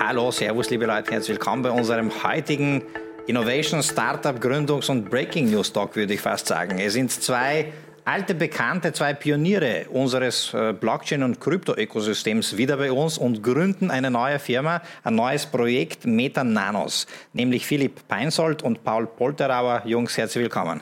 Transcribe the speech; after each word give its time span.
Hallo, 0.00 0.30
Servus, 0.30 0.70
liebe 0.70 0.86
Leute, 0.86 1.10
herzlich 1.10 1.36
willkommen 1.36 1.62
bei 1.62 1.72
unserem 1.72 2.22
heutigen 2.22 2.82
Innovation, 3.26 3.82
Startup, 3.82 4.36
Gründungs- 4.38 4.88
und 4.88 5.10
Breaking 5.10 5.50
News 5.50 5.72
Talk, 5.72 5.96
würde 5.96 6.14
ich 6.14 6.20
fast 6.20 6.46
sagen. 6.46 6.78
Es 6.78 6.92
sind 6.92 7.10
zwei 7.10 7.72
alte 8.04 8.36
Bekannte, 8.36 8.92
zwei 8.92 9.12
Pioniere 9.12 9.86
unseres 9.90 10.54
äh, 10.54 10.72
Blockchain- 10.72 11.24
und 11.24 11.40
Krypto-Ökosystems 11.40 12.56
wieder 12.56 12.76
bei 12.76 12.92
uns 12.92 13.18
und 13.18 13.42
gründen 13.42 13.90
eine 13.90 14.08
neue 14.08 14.38
Firma, 14.38 14.82
ein 15.02 15.16
neues 15.16 15.46
Projekt 15.46 16.06
Meta 16.06 16.44
Nanos, 16.44 17.08
nämlich 17.32 17.66
Philipp 17.66 18.06
Peinsold 18.06 18.62
und 18.62 18.84
Paul 18.84 19.08
Polterauer. 19.08 19.82
Jungs, 19.84 20.16
herzlich 20.16 20.44
willkommen. 20.44 20.80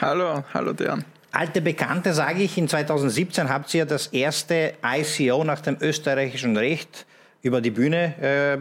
Hallo, 0.00 0.42
hallo 0.52 0.72
Dejan. 0.72 1.04
Alte 1.30 1.60
Bekannte, 1.60 2.12
sage 2.12 2.42
ich, 2.42 2.58
in 2.58 2.66
2017 2.66 3.48
habt 3.48 3.72
ihr 3.74 3.86
das 3.86 4.08
erste 4.08 4.74
ICO 4.84 5.44
nach 5.44 5.60
dem 5.60 5.76
österreichischen 5.80 6.56
Recht 6.56 7.06
über 7.42 7.60
die 7.60 7.70
Bühne 7.70 8.14
äh, 8.20 8.58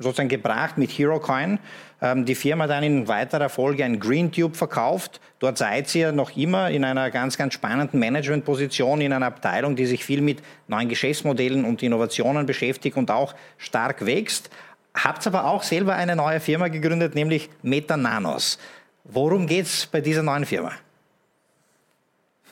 sozusagen 0.00 0.28
gebracht 0.28 0.78
mit 0.78 0.90
HeroCoin. 0.90 1.58
Ähm, 2.00 2.24
die 2.24 2.34
Firma 2.34 2.66
dann 2.66 2.84
in 2.84 3.08
weiterer 3.08 3.48
Folge 3.48 3.84
ein 3.84 3.98
GreenTube 3.98 4.56
verkauft. 4.56 5.20
Dort 5.38 5.58
seid 5.58 5.94
ihr 5.94 6.12
noch 6.12 6.36
immer 6.36 6.70
in 6.70 6.84
einer 6.84 7.10
ganz, 7.10 7.38
ganz 7.38 7.54
spannenden 7.54 7.98
Managementposition 8.00 9.00
in 9.00 9.12
einer 9.12 9.26
Abteilung, 9.26 9.76
die 9.76 9.86
sich 9.86 10.04
viel 10.04 10.20
mit 10.20 10.42
neuen 10.68 10.88
Geschäftsmodellen 10.88 11.64
und 11.64 11.82
Innovationen 11.82 12.46
beschäftigt 12.46 12.96
und 12.96 13.10
auch 13.10 13.34
stark 13.56 14.04
wächst. 14.04 14.50
Habt 14.94 15.26
aber 15.26 15.44
auch 15.44 15.62
selber 15.62 15.94
eine 15.94 16.16
neue 16.16 16.40
Firma 16.40 16.68
gegründet, 16.68 17.14
nämlich 17.14 17.48
Metananos. 17.62 18.58
Worum 19.04 19.46
geht 19.46 19.66
es 19.66 19.86
bei 19.86 20.00
dieser 20.00 20.22
neuen 20.22 20.44
Firma? 20.44 20.72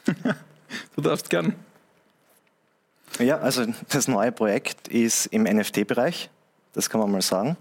du 0.97 1.03
darfst 1.03 1.29
gern. 1.29 1.55
Ja, 3.19 3.39
also 3.39 3.65
das 3.89 4.09
neue 4.09 4.31
Projekt 4.31 4.89
ist 4.89 5.27
im 5.27 5.45
NFT-Bereich, 5.45 6.29
das 6.75 6.91
kann 6.91 7.01
man 7.01 7.11
mal 7.11 7.23
sagen. 7.23 7.57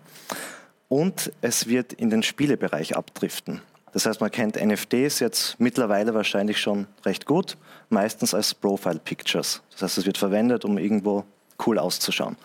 Und 0.90 1.32
es 1.42 1.68
wird 1.68 1.94
in 1.94 2.10
den 2.10 2.24
Spielebereich 2.24 2.96
abdriften. 2.96 3.62
Das 3.94 4.06
heißt, 4.06 4.20
man 4.20 4.30
kennt 4.30 4.62
NFTs 4.62 5.20
jetzt 5.20 5.58
mittlerweile 5.58 6.14
wahrscheinlich 6.14 6.60
schon 6.60 6.88
recht 7.06 7.26
gut, 7.26 7.56
meistens 7.90 8.34
als 8.34 8.54
Profile 8.54 9.00
Pictures. 9.00 9.62
Das 9.72 9.84
heißt, 9.84 9.98
es 10.00 10.06
wird 10.06 10.18
verwendet, 10.18 10.66
um 10.66 10.78
irgendwo 10.78 11.24
cool 11.66 11.80
auszuschauen. 11.80 12.36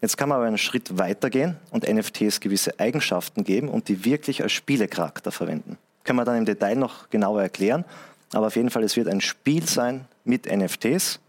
Jetzt 0.00 0.16
kann 0.16 0.28
man 0.28 0.36
aber 0.36 0.46
einen 0.46 0.58
Schritt 0.58 0.98
weitergehen 0.98 1.56
und 1.70 1.88
NFTs 1.88 2.38
gewisse 2.38 2.78
Eigenschaften 2.78 3.42
geben 3.42 3.68
und 3.68 3.88
die 3.88 4.04
wirklich 4.04 4.42
als 4.42 4.52
Spielecharakter 4.52 5.32
verwenden. 5.32 5.78
Können 6.04 6.18
wir 6.18 6.24
dann 6.24 6.38
im 6.38 6.44
Detail 6.44 6.76
noch 6.76 7.10
genauer 7.10 7.42
erklären. 7.42 7.84
Aber 8.32 8.46
auf 8.46 8.56
jeden 8.56 8.70
Fall, 8.70 8.84
es 8.84 8.96
wird 8.96 9.08
ein 9.08 9.20
Spiel 9.20 9.66
sein 9.66 10.06
mit 10.24 10.46
NFTs. 10.46 11.20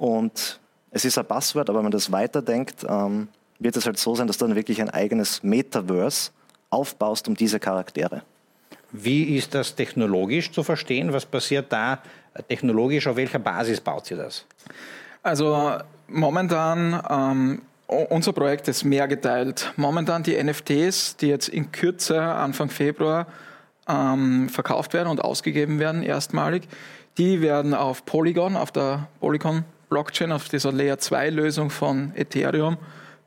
Und 0.00 0.58
es 0.90 1.04
ist 1.04 1.18
ein 1.18 1.26
Passwort, 1.26 1.68
aber 1.68 1.80
wenn 1.80 1.84
man 1.84 1.92
das 1.92 2.10
weiterdenkt, 2.10 2.86
ähm, 2.88 3.28
wird 3.58 3.76
es 3.76 3.84
halt 3.84 3.98
so 3.98 4.14
sein, 4.14 4.26
dass 4.26 4.38
du 4.38 4.46
dann 4.46 4.56
wirklich 4.56 4.80
ein 4.80 4.88
eigenes 4.88 5.42
Metaverse 5.42 6.30
aufbaust 6.70 7.28
um 7.28 7.34
diese 7.34 7.60
Charaktere. 7.60 8.22
Wie 8.92 9.36
ist 9.36 9.54
das 9.54 9.74
technologisch 9.74 10.52
zu 10.52 10.62
verstehen? 10.62 11.12
Was 11.12 11.26
passiert 11.26 11.70
da 11.70 11.98
technologisch? 12.48 13.06
Auf 13.08 13.16
welcher 13.16 13.40
Basis 13.40 13.78
baut 13.78 14.10
ihr 14.10 14.16
das? 14.16 14.46
Also 15.22 15.76
momentan, 16.08 17.02
ähm, 17.10 17.62
unser 17.86 18.32
Projekt 18.32 18.68
ist 18.68 18.84
mehr 18.84 19.06
geteilt. 19.06 19.70
Momentan 19.76 20.22
die 20.22 20.42
NFTs, 20.42 21.16
die 21.16 21.26
jetzt 21.26 21.48
in 21.48 21.72
Kürze, 21.72 22.18
Anfang 22.22 22.70
Februar, 22.70 23.26
ähm, 23.86 24.48
verkauft 24.48 24.94
werden 24.94 25.08
und 25.08 25.22
ausgegeben 25.22 25.78
werden, 25.78 26.02
erstmalig, 26.02 26.62
die 27.18 27.42
werden 27.42 27.74
auf 27.74 28.06
Polygon, 28.06 28.56
auf 28.56 28.72
der 28.72 29.08
Polygon 29.20 29.64
Blockchain, 29.90 30.32
auf 30.32 30.48
dieser 30.48 30.72
Layer 30.72 30.98
2 30.98 31.28
Lösung 31.30 31.68
von 31.68 32.12
Ethereum 32.14 32.78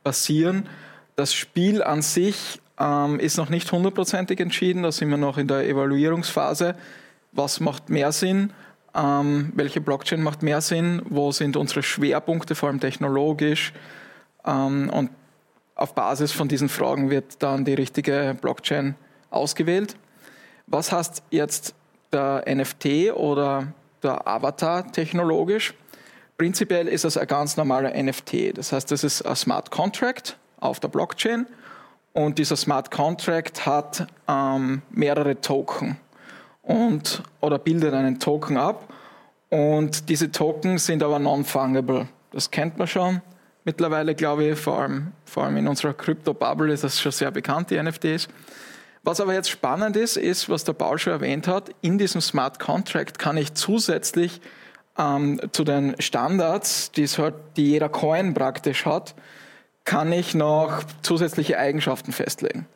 basieren. 0.02 0.68
Das 1.14 1.32
Spiel 1.32 1.82
an 1.82 2.02
sich 2.02 2.60
ähm, 2.80 3.20
ist 3.20 3.36
noch 3.36 3.50
nicht 3.50 3.70
hundertprozentig 3.70 4.40
entschieden, 4.40 4.82
da 4.82 4.90
sind 4.90 5.10
wir 5.10 5.16
noch 5.16 5.38
in 5.38 5.46
der 5.46 5.68
Evaluierungsphase. 5.68 6.74
Was 7.30 7.60
macht 7.60 7.88
mehr 7.90 8.10
Sinn? 8.10 8.52
Ähm, 8.94 9.52
welche 9.54 9.80
Blockchain 9.80 10.22
macht 10.22 10.42
mehr 10.42 10.60
Sinn? 10.60 11.02
Wo 11.08 11.30
sind 11.32 11.56
unsere 11.56 11.82
Schwerpunkte, 11.82 12.54
vor 12.54 12.68
allem 12.68 12.80
technologisch? 12.80 13.72
Ähm, 14.44 14.90
und 14.90 15.10
auf 15.76 15.94
Basis 15.94 16.32
von 16.32 16.48
diesen 16.48 16.68
Fragen 16.68 17.10
wird 17.10 17.42
dann 17.42 17.64
die 17.64 17.74
richtige 17.74 18.36
Blockchain 18.40 18.94
ausgewählt. 19.30 19.96
Was 20.66 20.92
heißt 20.92 21.22
jetzt 21.30 21.74
der 22.12 22.44
NFT 22.46 23.12
oder 23.14 23.72
der 24.02 24.26
Avatar 24.26 24.90
technologisch? 24.92 25.74
Prinzipiell 26.36 26.88
ist 26.88 27.04
es 27.04 27.16
ein 27.16 27.26
ganz 27.26 27.56
normaler 27.56 27.90
NFT. 28.00 28.56
Das 28.58 28.72
heißt, 28.72 28.90
das 28.90 29.04
ist 29.04 29.22
ein 29.22 29.36
Smart 29.36 29.70
Contract 29.70 30.36
auf 30.58 30.80
der 30.80 30.88
Blockchain 30.88 31.46
und 32.12 32.38
dieser 32.38 32.56
Smart 32.56 32.90
Contract 32.90 33.66
hat 33.66 34.06
ähm, 34.28 34.82
mehrere 34.90 35.40
Token 35.40 35.96
und, 36.62 37.22
oder 37.40 37.58
bildet 37.58 37.92
einen 37.94 38.18
Token 38.18 38.56
ab. 38.56 38.92
Und 39.50 40.08
diese 40.08 40.32
Token 40.32 40.78
sind 40.78 41.02
aber 41.02 41.18
non-fungible. 41.18 42.08
Das 42.32 42.50
kennt 42.50 42.78
man 42.78 42.86
schon 42.86 43.20
mittlerweile, 43.64 44.14
glaube 44.14 44.44
ich, 44.44 44.58
vor 44.58 44.78
allem, 44.78 45.12
vor 45.24 45.44
allem 45.44 45.56
in 45.56 45.68
unserer 45.68 45.94
Crypto-Bubble 45.94 46.72
ist 46.72 46.84
das 46.84 47.00
schon 47.00 47.12
sehr 47.12 47.30
bekannt, 47.30 47.70
die 47.70 47.82
NFTs. 47.82 48.28
Was 49.02 49.20
aber 49.20 49.34
jetzt 49.34 49.50
spannend 49.50 49.96
ist, 49.96 50.16
ist, 50.16 50.48
was 50.48 50.64
der 50.64 50.72
Paul 50.72 50.98
schon 50.98 51.12
erwähnt 51.12 51.48
hat, 51.48 51.70
in 51.82 51.98
diesem 51.98 52.20
Smart 52.20 52.58
Contract 52.58 53.18
kann 53.18 53.36
ich 53.36 53.54
zusätzlich 53.54 54.40
ähm, 54.98 55.40
zu 55.52 55.64
den 55.64 55.96
Standards, 56.00 56.92
die, 56.92 57.06
halt, 57.06 57.34
die 57.56 57.70
jeder 57.70 57.88
Coin 57.88 58.34
praktisch 58.34 58.86
hat, 58.86 59.14
kann 59.84 60.12
ich 60.12 60.34
noch 60.34 60.82
zusätzliche 61.02 61.58
Eigenschaften 61.58 62.12
festlegen. 62.12 62.66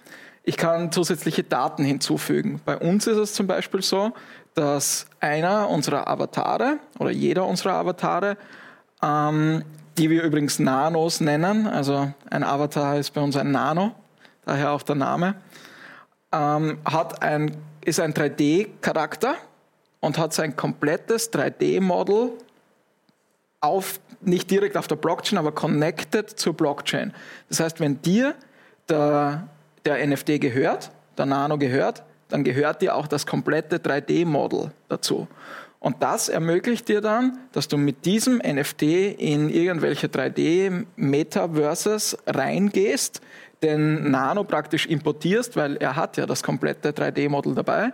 Ich 0.43 0.57
kann 0.57 0.93
zusätzliche 0.93 1.43
Daten 1.43 1.85
hinzufügen. 1.85 2.61
Bei 2.65 2.77
uns 2.77 3.07
ist 3.07 3.19
es 3.19 3.35
zum 3.35 3.47
Beispiel 3.47 3.83
so, 3.83 4.13
dass 4.55 5.07
einer 5.21 5.69
unserer 5.69 6.09
Avatare 6.09 6.79
oder 6.99 7.11
jeder 7.11 7.47
unserer 7.47 7.75
Avatare, 7.75 8.37
ähm, 9.03 9.63
die 9.97 10.11
wir 10.11 10.23
übrigens 10.23 10.59
Nanos 10.59 11.21
nennen, 11.21 11.67
also 11.67 12.13
ein 12.31 12.45
Avatar 12.45 12.97
ist 12.97 13.13
bei 13.15 13.21
uns 13.21 13.37
ein 13.37 13.51
Nano, 13.51 13.93
daher 14.45 14.73
auch 14.73 14.83
der 14.83 14.97
Name, 14.97 15.35
ähm, 16.33 16.79
hat 16.85 17.23
ein, 17.23 17.57
ist 17.85 18.01
ein 18.01 18.15
3D-Charakter 18.15 19.35
und 20.01 20.19
hat 20.19 20.33
sein 20.33 20.57
komplettes 20.57 21.33
3D-Model 21.33 22.33
auf, 23.61 24.01
nicht 24.21 24.51
direkt 24.51 24.77
auf 24.77 24.87
der 24.87 24.97
Blockchain, 24.97 25.39
aber 25.39 25.53
connected 25.53 26.31
zur 26.31 26.55
Blockchain. 26.55 27.13
Das 27.49 27.61
heißt, 27.61 27.81
wenn 27.81 28.01
dir 28.03 28.35
der, 28.89 29.49
der 29.85 30.07
NFT 30.07 30.41
gehört, 30.41 30.91
der 31.17 31.27
Nano 31.27 31.59
gehört, 31.59 32.05
dann 32.29 32.45
gehört 32.45 32.83
dir 32.83 32.95
auch 32.95 33.07
das 33.07 33.27
komplette 33.27 33.79
3D-Model 33.79 34.71
dazu. 34.89 35.27
Und 35.81 36.03
das 36.03 36.29
ermöglicht 36.29 36.89
dir 36.89 37.01
dann, 37.01 37.39
dass 37.53 37.69
du 37.69 37.77
mit 37.77 38.05
diesem 38.05 38.39
NFT 38.39 38.83
in 38.83 39.49
irgendwelche 39.49 40.09
3D-Metaverses 40.09 42.19
reingehst, 42.27 43.21
den 43.63 44.11
Nano 44.11 44.45
praktisch 44.45 44.87
importierst, 44.87 45.57
weil 45.57 45.77
er 45.77 45.97
hat 45.97 46.17
ja 46.17 46.27
das 46.27 46.43
komplette 46.43 46.91
3D-Model 46.91 47.55
dabei 47.55 47.93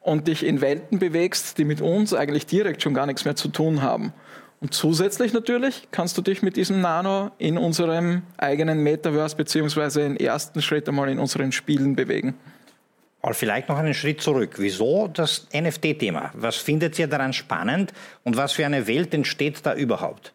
und 0.00 0.28
dich 0.28 0.44
in 0.44 0.60
Welten 0.60 0.98
bewegst, 0.98 1.58
die 1.58 1.64
mit 1.64 1.80
uns 1.80 2.14
eigentlich 2.14 2.46
direkt 2.46 2.82
schon 2.82 2.94
gar 2.94 3.06
nichts 3.06 3.24
mehr 3.24 3.36
zu 3.36 3.48
tun 3.48 3.82
haben. 3.82 4.12
Und 4.60 4.74
zusätzlich 4.74 5.32
natürlich 5.32 5.88
kannst 5.90 6.18
du 6.18 6.22
dich 6.22 6.42
mit 6.42 6.56
diesem 6.56 6.80
Nano 6.80 7.30
in 7.38 7.56
unserem 7.56 8.22
eigenen 8.36 8.82
Metaverse 8.82 9.36
beziehungsweise 9.36 10.02
im 10.02 10.16
ersten 10.16 10.60
Schritt 10.60 10.88
einmal 10.88 11.08
in 11.08 11.18
unseren 11.18 11.52
Spielen 11.52 11.96
bewegen. 11.96 12.34
Aber 13.22 13.34
vielleicht 13.34 13.68
noch 13.68 13.76
einen 13.76 13.94
Schritt 13.94 14.20
zurück. 14.20 14.54
Wieso 14.56 15.08
das 15.08 15.46
NFT-Thema? 15.54 16.30
Was 16.34 16.56
findet 16.56 16.98
ihr 16.98 17.06
daran 17.06 17.32
spannend 17.32 17.92
und 18.24 18.36
was 18.36 18.52
für 18.52 18.64
eine 18.64 18.86
Welt 18.86 19.12
entsteht 19.14 19.64
da 19.64 19.74
überhaupt? 19.74 20.32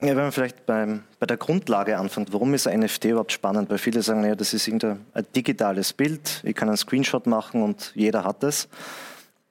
Ja, 0.00 0.08
wenn 0.08 0.16
man 0.16 0.32
vielleicht 0.32 0.64
beim, 0.64 1.02
bei 1.18 1.26
der 1.26 1.36
Grundlage 1.36 1.98
anfängt, 1.98 2.32
warum 2.32 2.54
ist 2.54 2.68
ein 2.68 2.80
NFT 2.80 3.06
überhaupt 3.06 3.32
spannend? 3.32 3.68
Weil 3.68 3.78
viele 3.78 4.00
sagen, 4.00 4.24
ja, 4.24 4.36
das 4.36 4.54
ist 4.54 4.68
irgendein 4.68 5.04
ein 5.12 5.26
digitales 5.34 5.92
Bild, 5.92 6.40
ich 6.44 6.54
kann 6.54 6.68
einen 6.68 6.76
Screenshot 6.76 7.26
machen 7.26 7.62
und 7.62 7.92
jeder 7.96 8.22
hat 8.22 8.44
es. 8.44 8.68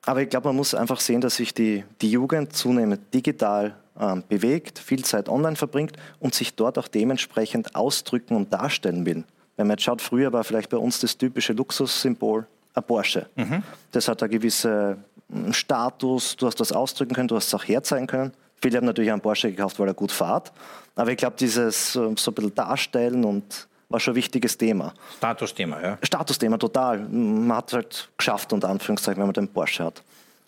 Aber 0.06 0.22
ich 0.22 0.30
glaube, 0.30 0.48
man 0.48 0.56
muss 0.56 0.74
einfach 0.74 1.02
sehen, 1.02 1.20
dass 1.20 1.36
sich 1.36 1.54
die, 1.54 1.84
die 2.02 2.10
Jugend 2.10 2.54
zunehmend 2.54 3.14
digital 3.14 3.76
ähm, 4.00 4.24
bewegt, 4.30 4.80
viel 4.80 5.04
Zeit 5.04 5.28
online 5.28 5.58
verbringt 5.58 5.98
und 6.20 6.34
sich 6.34 6.56
dort 6.56 6.78
auch 6.78 6.88
dementsprechend 6.88 7.76
ausdrücken 7.76 8.38
und 8.38 8.54
darstellen 8.54 9.06
will. 9.06 9.26
Wenn 9.58 9.68
man 9.68 9.76
jetzt 9.76 9.84
schaut, 9.84 10.02
früher 10.02 10.32
war 10.32 10.46
vielleicht 10.46 10.70
bei 10.70 10.78
uns 10.78 11.02
das 11.02 11.18
typische 11.18 11.52
Luxussymbol 11.52 12.48
ein 12.74 12.84
Porsche. 12.84 13.28
Mhm. 13.36 13.64
Das 13.92 14.08
hat 14.08 14.24
einen 14.24 14.32
gewissen 14.32 15.04
Status, 15.52 16.38
du 16.38 16.48
hast 16.48 16.60
das 16.60 16.72
ausdrücken 16.72 17.16
können, 17.16 17.28
du 17.28 17.36
hast 17.36 17.48
es 17.48 17.54
auch 17.54 17.66
herzeigen 17.66 18.08
können. 18.08 18.32
Viele 18.62 18.78
haben 18.78 18.86
natürlich 18.86 19.12
einen 19.12 19.22
Porsche 19.22 19.52
gekauft, 19.52 19.80
weil 19.80 19.88
er 19.88 19.94
gut 19.94 20.12
fährt. 20.12 20.52
Aber 20.96 21.12
ich 21.12 21.18
glaube, 21.18 21.36
dieses 21.40 21.94
so 21.94 22.08
ein 22.08 22.16
bisschen 22.16 22.56
Darstellen 22.56 23.24
und 23.24 23.68
war 23.90 24.00
schon 24.00 24.14
ein 24.14 24.18
wichtiges 24.18 24.58
Thema. 24.58 24.94
Statusthema, 25.18 25.82
ja. 25.82 25.98
Statusthema, 26.02 26.58
total. 26.58 27.00
Man 27.00 27.56
hat 27.56 27.70
es 27.70 27.74
halt 27.74 28.10
geschafft, 28.18 28.52
unter 28.52 28.70
Anführungszeichen, 28.70 29.20
wenn 29.20 29.28
man 29.28 29.34
den 29.34 29.48
Porsche 29.48 29.86
hat. 29.86 30.04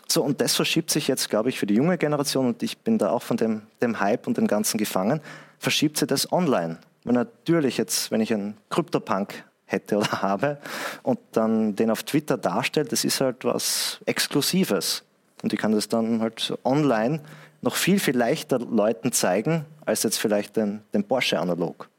So, 0.08 0.24
und 0.24 0.42
das 0.42 0.56
verschiebt 0.56 0.90
sich 0.90 1.08
jetzt, 1.08 1.30
glaube 1.30 1.50
ich, 1.50 1.60
für 1.60 1.68
die 1.68 1.76
junge 1.76 1.98
Generation, 1.98 2.48
und 2.48 2.64
ich 2.64 2.80
bin 2.80 2.98
da 2.98 3.12
auch 3.12 3.22
von 3.22 3.38
dem, 3.38 3.62
dem 3.82 4.00
Hype 4.00 4.26
und 4.28 4.38
dem 4.38 4.48
Ganzen 4.48 4.78
gefangen, 4.78 5.22
verschiebt 5.60 5.98
sich 5.98 6.08
das 6.08 6.32
online. 6.32 6.80
Weil 7.04 7.14
natürlich 7.14 7.78
jetzt, 7.78 8.12
wenn 8.12 8.20
ich 8.20 8.34
einen 8.34 8.58
CryptoPunk 8.70 9.44
hätte 9.66 9.98
oder 9.98 10.12
habe 10.22 10.58
und 11.04 11.20
dann 11.32 11.76
den 11.76 11.92
auf 11.92 12.04
Twitter 12.04 12.38
darstellt, 12.38 12.92
das 12.92 13.06
ist 13.06 13.22
halt 13.22 13.46
was 13.46 14.00
Exklusives. 14.06 15.04
Und 15.44 15.54
ich 15.54 15.60
kann 15.60 15.72
das 15.72 15.88
dann 15.88 16.22
halt 16.22 16.58
online 16.66 17.22
noch 17.62 17.76
viel, 17.76 18.00
viel 18.00 18.18
leichter 18.18 18.60
Leuten 18.60 19.12
zeigen, 19.12 19.66
als 19.86 20.04
jetzt 20.04 20.18
vielleicht 20.18 20.56
den, 20.56 20.82
den 20.94 21.04
Porsche 21.04 21.40
analog. 21.40 21.90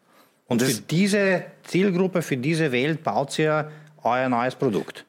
Und, 0.46 0.62
und 0.62 0.68
für 0.68 0.80
diese 0.82 1.44
Zielgruppe, 1.62 2.22
für 2.22 2.36
diese 2.36 2.72
Welt 2.72 3.02
baut 3.04 3.38
ihr 3.38 3.70
euer 4.02 4.28
neues 4.28 4.54
Produkt? 4.54 5.04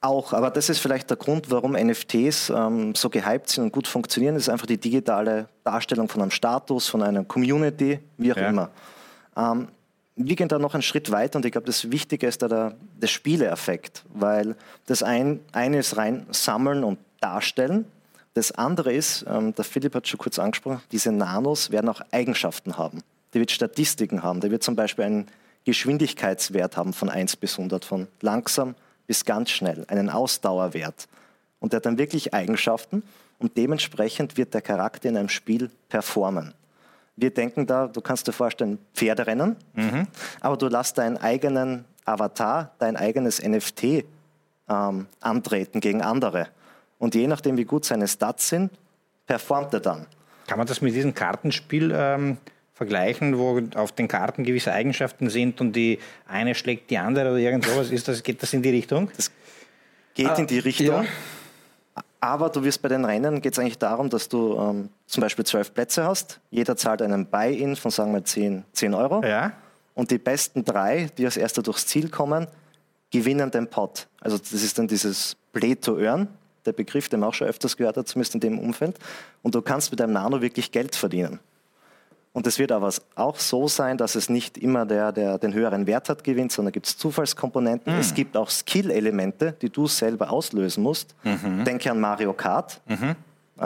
Auch, 0.00 0.34
aber 0.34 0.50
das 0.50 0.68
ist 0.68 0.80
vielleicht 0.80 1.08
der 1.08 1.16
Grund, 1.16 1.50
warum 1.50 1.72
NFTs 1.72 2.50
ähm, 2.50 2.94
so 2.94 3.08
gehypt 3.08 3.48
sind 3.48 3.64
und 3.64 3.72
gut 3.72 3.88
funktionieren. 3.88 4.34
Das 4.34 4.44
ist 4.44 4.48
einfach 4.50 4.66
die 4.66 4.76
digitale 4.76 5.48
Darstellung 5.64 6.08
von 6.08 6.20
einem 6.20 6.30
Status, 6.30 6.88
von 6.88 7.02
einer 7.02 7.24
Community, 7.24 7.98
wie 8.18 8.32
auch 8.32 8.36
ja. 8.36 8.50
immer. 8.50 8.70
Ähm, 9.36 9.68
wir 10.16 10.36
gehen 10.36 10.48
da 10.48 10.58
noch 10.58 10.74
einen 10.74 10.82
Schritt 10.82 11.10
weiter 11.10 11.38
und 11.38 11.46
ich 11.46 11.52
glaube, 11.52 11.66
das 11.66 11.90
Wichtige 11.90 12.26
ist 12.26 12.42
da 12.42 12.48
der, 12.48 12.74
der 13.00 13.06
Spieleeffekt, 13.06 14.04
weil 14.12 14.56
das 14.86 15.02
ein, 15.02 15.40
eine 15.52 15.78
ist 15.78 15.96
rein 15.96 16.26
sammeln 16.30 16.84
und 16.84 16.98
darstellen. 17.20 17.86
Das 18.34 18.50
andere 18.52 18.92
ist, 18.92 19.24
ähm, 19.28 19.54
der 19.54 19.64
Philipp 19.64 19.94
hat 19.94 20.08
schon 20.08 20.18
kurz 20.18 20.38
angesprochen, 20.38 20.82
diese 20.92 21.12
Nanos 21.12 21.70
werden 21.70 21.88
auch 21.88 22.00
Eigenschaften 22.10 22.76
haben. 22.76 23.02
Die 23.32 23.40
wird 23.40 23.50
Statistiken 23.50 24.22
haben. 24.22 24.40
Der 24.40 24.50
wird 24.50 24.62
zum 24.62 24.76
Beispiel 24.76 25.04
einen 25.04 25.28
Geschwindigkeitswert 25.64 26.76
haben 26.76 26.92
von 26.92 27.08
1 27.08 27.36
bis 27.36 27.58
100, 27.58 27.84
von 27.84 28.08
langsam 28.20 28.74
bis 29.06 29.24
ganz 29.24 29.50
schnell, 29.50 29.84
einen 29.88 30.10
Ausdauerwert. 30.10 31.08
Und 31.60 31.72
der 31.72 31.78
hat 31.78 31.86
dann 31.86 31.98
wirklich 31.98 32.34
Eigenschaften 32.34 33.02
und 33.38 33.56
dementsprechend 33.56 34.36
wird 34.36 34.52
der 34.52 34.62
Charakter 34.62 35.08
in 35.08 35.16
einem 35.16 35.28
Spiel 35.28 35.70
performen. 35.88 36.52
Wir 37.16 37.32
denken 37.32 37.66
da, 37.66 37.86
du 37.86 38.00
kannst 38.00 38.26
dir 38.26 38.32
vorstellen, 38.32 38.78
Pferderennen, 38.94 39.56
mhm. 39.74 40.08
aber 40.40 40.56
du 40.56 40.66
lässt 40.66 40.98
deinen 40.98 41.16
eigenen 41.16 41.84
Avatar, 42.04 42.72
dein 42.78 42.96
eigenes 42.96 43.40
NFT 43.42 44.04
ähm, 44.68 45.06
antreten 45.20 45.80
gegen 45.80 46.02
andere. 46.02 46.48
Und 47.04 47.14
je 47.14 47.26
nachdem, 47.26 47.58
wie 47.58 47.66
gut 47.66 47.84
seine 47.84 48.08
Stats 48.08 48.48
sind, 48.48 48.72
performt 49.26 49.74
er 49.74 49.80
dann. 49.80 50.06
Kann 50.46 50.56
man 50.56 50.66
das 50.66 50.80
mit 50.80 50.94
diesem 50.94 51.12
Kartenspiel 51.12 51.92
ähm, 51.94 52.38
vergleichen, 52.72 53.36
wo 53.36 53.60
auf 53.74 53.92
den 53.92 54.08
Karten 54.08 54.42
gewisse 54.42 54.72
Eigenschaften 54.72 55.28
sind 55.28 55.60
und 55.60 55.76
die 55.76 55.98
eine 56.26 56.54
schlägt 56.54 56.88
die 56.88 56.96
andere 56.96 57.28
oder 57.28 57.38
irgend 57.40 57.66
sowas? 57.66 57.90
Ist 57.90 58.08
das, 58.08 58.22
geht 58.22 58.42
das 58.42 58.54
in 58.54 58.62
die 58.62 58.70
Richtung? 58.70 59.10
Das 59.18 59.30
geht 60.14 60.30
ah, 60.30 60.34
in 60.36 60.46
die 60.46 60.60
Richtung. 60.60 60.86
Ja. 60.86 62.02
Aber 62.20 62.48
du 62.48 62.64
wirst 62.64 62.80
bei 62.80 62.88
den 62.88 63.04
Rennen, 63.04 63.42
geht 63.42 63.52
es 63.52 63.58
eigentlich 63.58 63.76
darum, 63.76 64.08
dass 64.08 64.30
du 64.30 64.58
ähm, 64.58 64.88
zum 65.04 65.20
Beispiel 65.20 65.44
zwölf 65.44 65.74
Plätze 65.74 66.04
hast. 66.04 66.40
Jeder 66.50 66.74
zahlt 66.74 67.02
einen 67.02 67.26
Buy-in 67.26 67.76
von, 67.76 67.90
sagen 67.90 68.14
wir, 68.14 68.24
10, 68.24 68.64
10 68.72 68.94
Euro. 68.94 69.22
Ja. 69.22 69.52
Und 69.92 70.10
die 70.10 70.16
besten 70.16 70.64
drei, 70.64 71.10
die 71.18 71.26
als 71.26 71.36
erster 71.36 71.60
durchs 71.60 71.86
Ziel 71.86 72.08
kommen, 72.08 72.46
gewinnen 73.10 73.50
den 73.50 73.68
Pot. 73.68 74.08
Also 74.22 74.38
das 74.38 74.54
ist 74.54 74.78
dann 74.78 74.88
dieses 74.88 75.36
Play 75.52 75.74
to 75.74 75.98
Earn, 75.98 76.28
der 76.66 76.72
Begriff, 76.72 77.08
den 77.08 77.20
man 77.20 77.30
auch 77.30 77.34
schon 77.34 77.48
öfters 77.48 77.76
gehört 77.76 77.96
hat, 77.96 78.08
zumindest 78.08 78.34
in 78.34 78.40
dem 78.40 78.58
Umfeld. 78.58 78.98
Und 79.42 79.54
du 79.54 79.62
kannst 79.62 79.90
mit 79.90 80.00
deinem 80.00 80.12
Nano 80.12 80.40
wirklich 80.40 80.72
Geld 80.72 80.94
verdienen. 80.96 81.38
Und 82.34 82.48
es 82.48 82.58
wird 82.58 82.72
aber 82.72 82.92
auch 83.14 83.38
so 83.38 83.68
sein, 83.68 83.96
dass 83.96 84.16
es 84.16 84.28
nicht 84.28 84.58
immer 84.58 84.84
der, 84.84 85.12
der 85.12 85.38
den 85.38 85.54
höheren 85.54 85.86
Wert 85.86 86.08
hat, 86.08 86.24
gewinnt, 86.24 86.50
sondern 86.50 86.72
gibt 86.72 86.86
es 86.86 86.98
Zufallskomponenten. 86.98 87.94
Mhm. 87.94 88.00
Es 88.00 88.12
gibt 88.12 88.36
auch 88.36 88.50
Skill-Elemente, 88.50 89.54
die 89.62 89.70
du 89.70 89.86
selber 89.86 90.32
auslösen 90.32 90.82
musst. 90.82 91.14
Mhm. 91.22 91.64
Denke 91.64 91.92
an 91.92 92.00
Mario 92.00 92.32
Kart. 92.32 92.80
Mhm. 92.86 93.14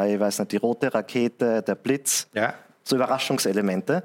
Ich 0.07 0.21
weiß 0.21 0.41
nicht, 0.41 0.53
die 0.53 0.59
rote 0.59 0.93
Rakete, 0.93 1.63
der 1.63 1.75
Blitz. 1.77 2.29
Ja. 2.35 2.53
So 2.85 2.97
Überraschungselemente. 2.97 4.03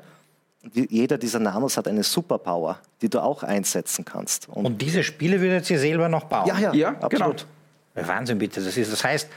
Die, 0.74 0.88
jeder 0.89 1.18
dieser 1.18 1.39
Nanos 1.39 1.75
hat 1.75 1.89
eine 1.89 2.04
Superpower, 2.04 2.80
die 3.01 3.10
du 3.10 3.22
auch 3.22 3.44
einsetzen 3.44 4.06
kannst. 4.06 4.48
Und, 4.48 4.66
Und 4.66 4.81
diese 4.81 5.04
Spiele 5.04 5.42
würdet 5.42 5.69
ihr 5.69 5.78
selber 5.78 6.07
noch 6.07 6.24
bauen? 6.24 6.48
Ja, 6.48 6.57
ja, 6.57 6.74
ja 6.74 6.89
absolut. 7.01 7.39
Genau. 7.39 7.52
Wahnsinn 7.95 8.40
bitte. 8.40 8.63
Das, 8.63 8.75
ist, 8.78 8.92
das 8.92 9.04
heißt, 9.04 9.30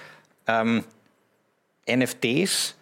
ähm, 0.47 0.85
NFTs 1.89 2.77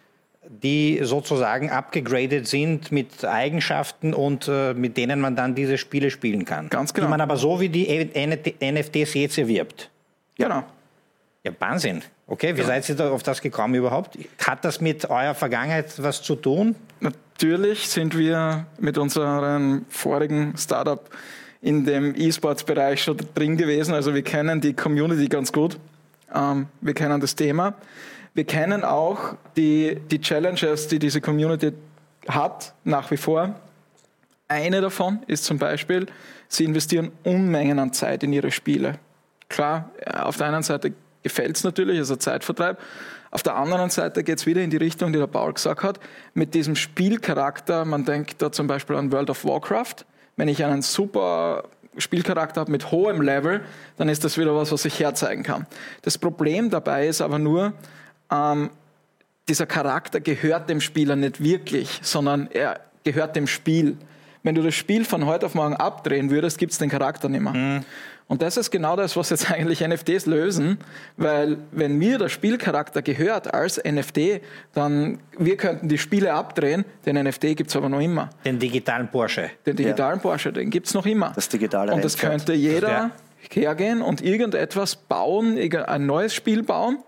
die 0.47 0.99
sozusagen 1.01 1.69
abgegradet 1.69 2.47
sind 2.47 2.91
mit 2.91 3.25
Eigenschaften 3.25 4.13
und 4.13 4.47
äh, 4.47 4.73
mit 4.73 4.97
denen 4.97 5.19
man 5.19 5.35
dann 5.35 5.55
diese 5.55 5.77
Spiele 5.77 6.11
spielen 6.11 6.45
kann. 6.45 6.69
Ganz 6.69 6.93
genau. 6.93 7.07
Die 7.07 7.11
man 7.11 7.21
aber 7.21 7.37
so 7.37 7.59
wie 7.59 7.69
die 7.69 7.87
NFTs 7.87 9.13
jetzt 9.13 9.37
erwirbt. 9.37 9.89
Genau. 10.37 10.63
Ja, 11.43 11.51
Wahnsinn. 11.59 12.01
Okay, 12.27 12.53
wie 12.53 12.57
genau. 12.57 12.67
seid 12.67 12.89
ihr 12.89 12.95
da 12.95 13.11
auf 13.11 13.23
das 13.23 13.41
gekommen 13.41 13.75
überhaupt? 13.75 14.17
Hat 14.45 14.65
das 14.65 14.81
mit 14.81 15.09
eurer 15.09 15.35
Vergangenheit 15.35 16.01
was 16.01 16.21
zu 16.21 16.35
tun? 16.35 16.75
Natürlich 16.99 17.87
sind 17.89 18.17
wir 18.17 18.65
mit 18.79 18.97
unserem 18.97 19.85
vorigen 19.89 20.55
Startup 20.57 21.07
in 21.61 21.85
dem 21.85 22.13
E-Sports-Bereich 22.15 23.03
schon 23.03 23.17
drin 23.33 23.57
gewesen. 23.57 23.93
Also 23.93 24.13
wir 24.13 24.23
kennen 24.23 24.61
die 24.61 24.73
Community 24.73 25.27
ganz 25.27 25.51
gut. 25.51 25.77
Ähm, 26.33 26.67
wir 26.81 26.93
kennen 26.93 27.19
das 27.19 27.35
Thema. 27.35 27.75
Wir 28.33 28.43
kennen 28.43 28.83
auch 28.83 29.35
die, 29.55 29.97
die 30.11 30.19
Challenges, 30.19 30.87
die 30.87 30.99
diese 30.99 31.21
Community 31.21 31.71
hat, 32.27 32.73
nach 32.83 33.09
wie 33.11 33.17
vor. 33.17 33.55
Eine 34.47 34.81
davon 34.81 35.19
ist 35.27 35.45
zum 35.45 35.57
Beispiel, 35.57 36.05
sie 36.47 36.65
investieren 36.65 37.11
Unmengen 37.23 37.79
an 37.79 37.93
Zeit 37.93 38.23
in 38.23 38.33
ihre 38.33 38.51
Spiele. 38.51 38.99
Klar, 39.49 39.89
auf 40.05 40.37
der 40.37 40.47
einen 40.47 40.63
Seite 40.63 40.93
gefällt 41.23 41.55
es 41.55 41.63
natürlich, 41.63 41.97
also 41.97 42.15
Zeitvertreib. 42.15 42.79
Auf 43.31 43.43
der 43.43 43.55
anderen 43.55 43.89
Seite 43.89 44.23
geht 44.23 44.39
es 44.39 44.45
wieder 44.45 44.61
in 44.61 44.69
die 44.69 44.77
Richtung, 44.77 45.11
die 45.11 45.19
der 45.19 45.27
Paul 45.27 45.53
gesagt 45.53 45.83
hat, 45.83 45.99
mit 46.33 46.53
diesem 46.53 46.75
Spielcharakter. 46.75 47.83
Man 47.83 48.05
denkt 48.05 48.41
da 48.41 48.51
zum 48.51 48.67
Beispiel 48.67 48.95
an 48.95 49.11
World 49.11 49.29
of 49.29 49.43
Warcraft. 49.43 50.05
Wenn 50.35 50.47
ich 50.47 50.63
einen 50.63 50.81
super 50.81 51.63
Spielcharakter 51.97 52.61
habe 52.61 52.71
mit 52.71 52.91
hohem 52.91 53.21
Level, 53.21 53.61
dann 53.97 54.09
ist 54.09 54.23
das 54.23 54.37
wieder 54.37 54.55
was, 54.55 54.71
was 54.71 54.85
ich 54.85 54.99
herzeigen 54.99 55.43
kann. 55.43 55.65
Das 56.01 56.17
Problem 56.17 56.69
dabei 56.69 57.07
ist 57.07 57.21
aber 57.21 57.39
nur, 57.39 57.73
ähm, 58.31 58.69
dieser 59.47 59.65
Charakter 59.65 60.19
gehört 60.19 60.69
dem 60.69 60.81
Spieler 60.81 61.15
nicht 61.15 61.43
wirklich, 61.43 61.99
sondern 62.01 62.49
er 62.51 62.79
gehört 63.03 63.35
dem 63.35 63.47
Spiel. 63.47 63.97
Wenn 64.43 64.55
du 64.55 64.61
das 64.61 64.75
Spiel 64.75 65.05
von 65.05 65.25
heute 65.25 65.45
auf 65.45 65.55
morgen 65.55 65.75
abdrehen 65.75 66.29
würdest, 66.29 66.57
gibt 66.57 66.71
es 66.71 66.77
den 66.77 66.89
Charakter 66.89 67.29
nicht 67.29 67.41
mehr. 67.41 67.53
Mhm. 67.53 67.85
Und 68.27 68.41
das 68.41 68.57
ist 68.57 68.71
genau 68.71 68.95
das, 68.95 69.15
was 69.15 69.29
jetzt 69.29 69.51
eigentlich 69.51 69.85
NFTs 69.85 70.25
lösen, 70.25 70.79
weil 71.17 71.57
wenn 71.71 71.97
mir 71.97 72.17
der 72.17 72.29
Spielcharakter 72.29 73.01
gehört 73.01 73.53
als 73.53 73.81
NFT, 73.83 74.41
dann 74.73 75.19
wir 75.37 75.57
könnten 75.57 75.87
die 75.87 75.97
Spiele 75.97 76.33
abdrehen, 76.33 76.85
den 77.05 77.21
NFT 77.23 77.55
gibt 77.55 77.69
es 77.69 77.75
aber 77.75 77.89
noch 77.89 77.99
immer. 78.01 78.29
Den 78.45 78.59
digitalen 78.59 79.07
Porsche. 79.07 79.51
Den 79.65 79.75
digitalen 79.75 80.17
ja. 80.17 80.21
Porsche, 80.21 80.51
den 80.51 80.69
gibt 80.69 80.87
es 80.87 80.93
noch 80.93 81.05
immer. 81.05 81.31
Das 81.35 81.49
digitale 81.49 81.93
Und 81.93 82.03
das 82.03 82.17
könnte 82.17 82.53
jeder 82.53 82.89
ja. 82.89 83.11
hergehen 83.51 84.01
und 84.01 84.21
irgendetwas 84.21 84.95
bauen, 84.95 85.57
ein 85.57 86.05
neues 86.05 86.33
Spiel 86.33 86.63
bauen 86.63 86.99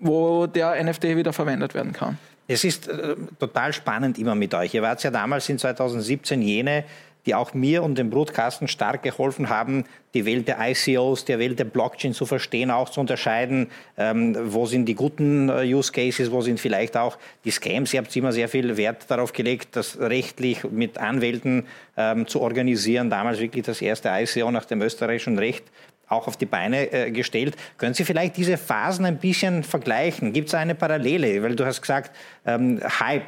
wo 0.00 0.46
der 0.46 0.82
NFT 0.82 1.04
wieder 1.16 1.32
verwendet 1.32 1.74
werden 1.74 1.92
kann. 1.92 2.18
Es 2.48 2.64
ist 2.64 2.88
äh, 2.88 3.14
total 3.38 3.72
spannend 3.72 4.18
immer 4.18 4.34
mit 4.34 4.52
euch. 4.54 4.74
Ihr 4.74 4.82
wart 4.82 5.02
ja 5.04 5.10
damals 5.10 5.48
in 5.48 5.58
2017 5.58 6.42
jene, 6.42 6.84
die 7.26 7.34
auch 7.34 7.54
mir 7.54 7.82
und 7.82 7.98
dem 7.98 8.10
Brutkasten 8.10 8.68
stark 8.68 9.02
geholfen 9.02 9.48
haben, 9.48 9.84
die 10.14 10.26
Welt 10.26 10.48
der 10.48 10.58
ICOs, 10.60 11.24
der 11.24 11.38
Welt 11.38 11.58
der 11.58 11.64
Blockchain 11.64 12.14
zu 12.14 12.26
verstehen, 12.26 12.70
auch 12.70 12.88
zu 12.88 13.00
unterscheiden, 13.00 13.68
ähm, 13.96 14.36
wo 14.52 14.66
sind 14.66 14.86
die 14.86 14.94
guten 14.94 15.48
äh, 15.48 15.72
Use 15.72 15.92
Cases, 15.92 16.30
wo 16.30 16.40
sind 16.40 16.58
vielleicht 16.58 16.96
auch 16.96 17.16
die 17.44 17.50
Scams. 17.50 17.92
Ihr 17.94 18.00
habt 18.00 18.14
immer 18.16 18.32
sehr 18.32 18.48
viel 18.48 18.76
Wert 18.76 19.04
darauf 19.08 19.32
gelegt, 19.32 19.76
das 19.76 19.98
rechtlich 20.00 20.64
mit 20.64 20.98
Anwälten 20.98 21.66
ähm, 21.96 22.26
zu 22.26 22.40
organisieren. 22.40 23.10
Damals 23.10 23.40
wirklich 23.40 23.64
das 23.64 23.80
erste 23.80 24.08
ICO 24.08 24.50
nach 24.50 24.64
dem 24.64 24.82
österreichischen 24.82 25.38
Recht 25.38 25.64
auch 26.10 26.26
auf 26.26 26.36
die 26.36 26.46
Beine 26.46 26.92
äh, 26.92 27.10
gestellt. 27.10 27.56
Können 27.78 27.94
Sie 27.94 28.04
vielleicht 28.04 28.36
diese 28.36 28.58
Phasen 28.58 29.04
ein 29.04 29.18
bisschen 29.18 29.62
vergleichen? 29.62 30.32
Gibt 30.32 30.48
es 30.48 30.54
eine 30.54 30.74
Parallele? 30.74 31.42
Weil 31.42 31.54
du 31.54 31.64
hast 31.64 31.80
gesagt, 31.80 32.14
ähm, 32.44 32.80
Hype. 33.00 33.22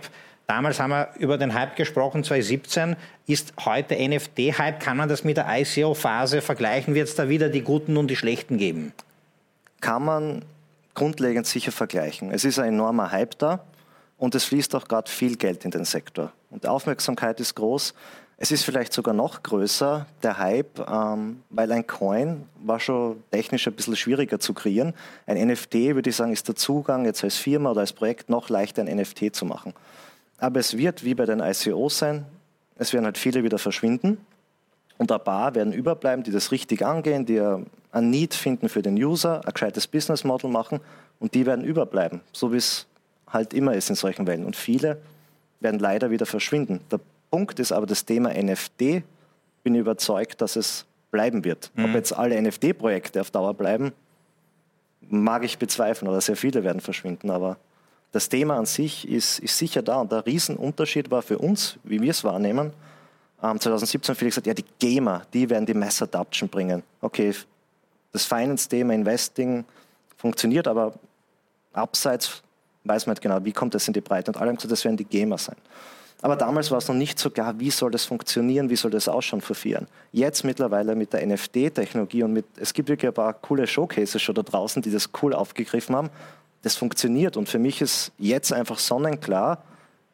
Damals 0.52 0.78
haben 0.80 0.90
wir 0.90 1.08
über 1.18 1.38
den 1.38 1.54
Hype 1.54 1.76
gesprochen, 1.76 2.24
2017. 2.24 2.96
Ist 3.26 3.54
heute 3.64 3.94
NFT-Hype? 3.94 4.80
Kann 4.80 4.98
man 4.98 5.08
das 5.08 5.24
mit 5.24 5.38
der 5.38 5.46
ICO-Phase 5.48 6.42
vergleichen? 6.42 6.94
Wird 6.94 7.08
es 7.08 7.14
da 7.14 7.30
wieder 7.30 7.48
die 7.48 7.62
Guten 7.62 7.96
und 7.96 8.08
die 8.08 8.16
Schlechten 8.16 8.58
geben? 8.58 8.92
Kann 9.80 10.04
man 10.04 10.44
grundlegend 10.92 11.46
sicher 11.46 11.72
vergleichen. 11.72 12.30
Es 12.30 12.44
ist 12.44 12.58
ein 12.58 12.74
enormer 12.74 13.12
Hype 13.12 13.38
da 13.38 13.64
und 14.18 14.34
es 14.34 14.44
fließt 14.44 14.74
auch 14.74 14.88
gerade 14.88 15.10
viel 15.10 15.36
Geld 15.36 15.64
in 15.64 15.70
den 15.70 15.86
Sektor. 15.86 16.34
Und 16.50 16.64
die 16.64 16.68
Aufmerksamkeit 16.68 17.40
ist 17.40 17.54
groß. 17.54 17.94
Es 18.36 18.52
ist 18.52 18.64
vielleicht 18.64 18.92
sogar 18.92 19.14
noch 19.14 19.42
größer, 19.42 20.04
der 20.22 20.36
Hype, 20.36 20.86
ähm, 20.86 21.40
weil 21.48 21.72
ein 21.72 21.86
Coin 21.86 22.44
war 22.62 22.78
schon 22.78 23.22
technisch 23.30 23.66
ein 23.68 23.72
bisschen 23.72 23.96
schwieriger 23.96 24.38
zu 24.38 24.52
kreieren. 24.52 24.92
Ein 25.26 25.46
NFT, 25.46 25.94
würde 25.94 26.10
ich 26.10 26.16
sagen, 26.16 26.34
ist 26.34 26.46
der 26.46 26.56
Zugang 26.56 27.06
jetzt 27.06 27.24
als 27.24 27.36
Firma 27.36 27.70
oder 27.70 27.80
als 27.80 27.94
Projekt 27.94 28.28
noch 28.28 28.50
leichter, 28.50 28.82
ein 28.82 28.94
NFT 28.94 29.34
zu 29.34 29.46
machen. 29.46 29.72
Aber 30.42 30.58
es 30.58 30.76
wird 30.76 31.04
wie 31.04 31.14
bei 31.14 31.24
den 31.24 31.38
ICOs 31.38 31.98
sein, 31.98 32.26
es 32.76 32.92
werden 32.92 33.04
halt 33.04 33.16
viele 33.16 33.44
wieder 33.44 33.58
verschwinden 33.58 34.18
und 34.98 35.12
ein 35.12 35.22
paar 35.22 35.54
werden 35.54 35.72
überbleiben, 35.72 36.24
die 36.24 36.32
das 36.32 36.50
richtig 36.50 36.84
angehen, 36.84 37.24
die 37.24 37.40
ein 37.92 38.10
Need 38.10 38.34
finden 38.34 38.68
für 38.68 38.82
den 38.82 38.96
User, 38.96 39.40
ein 39.46 39.52
gescheites 39.52 39.86
Business 39.86 40.24
Model 40.24 40.50
machen 40.50 40.80
und 41.20 41.34
die 41.34 41.46
werden 41.46 41.64
überbleiben, 41.64 42.22
so 42.32 42.52
wie 42.52 42.56
es 42.56 42.88
halt 43.28 43.54
immer 43.54 43.74
ist 43.74 43.88
in 43.88 43.94
solchen 43.94 44.26
Wellen. 44.26 44.44
Und 44.44 44.56
viele 44.56 45.00
werden 45.60 45.78
leider 45.78 46.10
wieder 46.10 46.26
verschwinden. 46.26 46.80
Der 46.90 46.98
Punkt 47.30 47.60
ist 47.60 47.70
aber 47.70 47.86
das 47.86 48.04
Thema 48.04 48.30
NFT, 48.34 49.04
bin 49.62 49.76
überzeugt, 49.76 50.40
dass 50.40 50.56
es 50.56 50.86
bleiben 51.12 51.44
wird. 51.44 51.70
Mhm. 51.76 51.84
Ob 51.84 51.94
jetzt 51.94 52.16
alle 52.16 52.42
NFT-Projekte 52.42 53.20
auf 53.20 53.30
Dauer 53.30 53.54
bleiben, 53.54 53.92
mag 55.08 55.44
ich 55.44 55.58
bezweifeln 55.58 56.10
oder 56.10 56.20
sehr 56.20 56.36
viele 56.36 56.64
werden 56.64 56.80
verschwinden, 56.80 57.30
aber 57.30 57.58
das 58.12 58.28
Thema 58.28 58.58
an 58.58 58.66
sich 58.66 59.08
ist, 59.08 59.38
ist 59.40 59.58
sicher 59.58 59.82
da 59.82 59.96
und 59.96 60.12
der 60.12 60.24
Riesenunterschied 60.24 61.10
war 61.10 61.22
für 61.22 61.38
uns, 61.38 61.78
wie 61.82 62.00
wir 62.00 62.10
es 62.10 62.22
wahrnehmen, 62.22 62.72
ähm, 63.42 63.58
2017 63.58 64.14
viele 64.14 64.30
gesagt, 64.30 64.46
ja, 64.46 64.54
die 64.54 64.64
Gamer, 64.78 65.22
die 65.32 65.48
werden 65.50 65.66
die 65.66 65.74
Mass 65.74 66.00
Adoption 66.00 66.48
bringen. 66.48 66.82
Okay, 67.00 67.34
das 68.12 68.24
Finance-Thema, 68.24 68.94
Investing 68.94 69.64
funktioniert, 70.16 70.68
aber 70.68 70.92
abseits 71.72 72.42
weiß 72.84 73.06
man 73.06 73.12
nicht 73.14 73.22
genau, 73.22 73.44
wie 73.44 73.52
kommt 73.52 73.74
das 73.74 73.86
in 73.88 73.94
die 73.94 74.00
Breite. 74.00 74.30
Und 74.30 74.36
alle 74.36 74.48
haben 74.48 74.56
gesagt, 74.56 74.72
das 74.72 74.84
werden 74.84 74.96
die 74.96 75.04
Gamer 75.04 75.38
sein. 75.38 75.56
Aber 76.20 76.36
damals 76.36 76.70
war 76.70 76.78
es 76.78 76.86
noch 76.86 76.94
nicht 76.94 77.18
so 77.18 77.30
klar, 77.30 77.58
wie 77.58 77.70
soll 77.70 77.90
das 77.90 78.04
funktionieren, 78.04 78.70
wie 78.70 78.76
soll 78.76 78.92
das 78.92 79.08
ausschauen 79.08 79.40
für 79.40 79.56
Vieren. 79.56 79.88
Jetzt 80.12 80.44
mittlerweile 80.44 80.94
mit 80.94 81.12
der 81.12 81.26
NFT-Technologie 81.26 82.22
und 82.22 82.32
mit, 82.32 82.44
es 82.56 82.72
gibt 82.72 82.88
wirklich 82.88 83.08
ein 83.08 83.14
paar 83.14 83.32
coole 83.32 83.66
Showcases 83.66 84.22
schon 84.22 84.36
da 84.36 84.42
draußen, 84.42 84.80
die 84.82 84.92
das 84.92 85.10
cool 85.20 85.34
aufgegriffen 85.34 85.96
haben. 85.96 86.10
Das 86.62 86.76
funktioniert 86.76 87.36
und 87.36 87.48
für 87.48 87.58
mich 87.58 87.80
ist 87.80 88.12
jetzt 88.18 88.52
einfach 88.52 88.78
sonnenklar, 88.78 89.64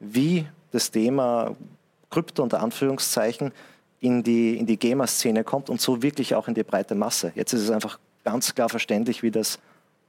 wie 0.00 0.47
das 0.71 0.90
Thema 0.90 1.55
Krypto 2.11 2.43
unter 2.43 2.61
Anführungszeichen 2.61 3.52
in 4.00 4.23
die, 4.23 4.57
in 4.57 4.67
die 4.67 4.78
Gamer-Szene 4.78 5.45
kommt 5.45 5.71
und 5.71 5.81
so 5.81 6.02
wirklich 6.02 6.35
auch 6.35 6.49
in 6.49 6.55
die 6.55 6.62
breite 6.62 6.95
Masse. 6.95 7.33
Jetzt 7.35 7.52
ist 7.52 7.62
es 7.62 7.71
einfach 7.71 7.99
ganz 8.25 8.55
klar 8.55 8.69
verständlich, 8.69 9.23
wie 9.23 9.31
das 9.31 9.59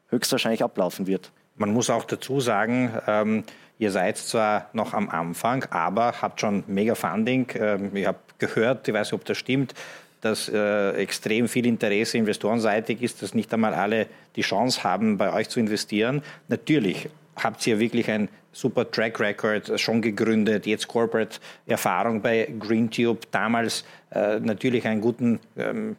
höchstwahrscheinlich 0.10 0.64
ablaufen 0.64 1.08
wird. 1.08 1.32
Man 1.58 1.74
muss 1.74 1.90
auch 1.90 2.06
dazu 2.06 2.40
sagen, 2.40 2.92
ähm, 3.08 3.44
ihr 3.80 3.92
seid 3.92 4.18
zwar 4.18 4.70
noch 4.74 4.94
am 4.94 5.10
Anfang, 5.10 5.66
aber 5.72 6.22
habt 6.22 6.40
schon 6.40 6.64
mega 6.68 6.96
Funding. 6.96 7.48
Ähm, 7.56 7.96
ich 7.96 8.06
habe 8.06 8.20
gehört, 8.38 8.88
ich 8.88 8.94
weiß 8.94 9.08
nicht, 9.08 9.20
ob 9.20 9.26
das 9.26 9.38
stimmt, 9.38 9.74
dass 10.22 10.50
äh, 10.50 10.92
extrem 10.94 11.48
viel 11.48 11.66
Interesse 11.66 12.18
investorenseitig 12.18 13.02
ist, 13.02 13.22
dass 13.22 13.34
nicht 13.34 13.54
einmal 13.54 13.74
alle 13.74 14.08
die 14.36 14.42
Chance 14.42 14.84
haben, 14.84 15.18
bei 15.18 15.34
euch 15.34 15.50
zu 15.50 15.60
investieren. 15.60 16.22
Natürlich 16.48 17.10
habt 17.36 17.66
ihr 17.68 17.80
wirklich 17.80 18.10
ein 18.10 18.30
super 18.52 18.90
Track 18.90 19.20
Record 19.20 19.80
schon 19.80 20.02
gegründet, 20.02 20.66
jetzt 20.66 20.88
Corporate 20.88 21.40
Erfahrung 21.68 22.22
bei 22.22 22.52
GreenTube, 22.60 23.20
damals 23.32 23.86
äh, 24.12 24.40
natürlich 24.40 24.86
einen 24.86 25.02
guten 25.02 25.40
ähm, 25.58 25.96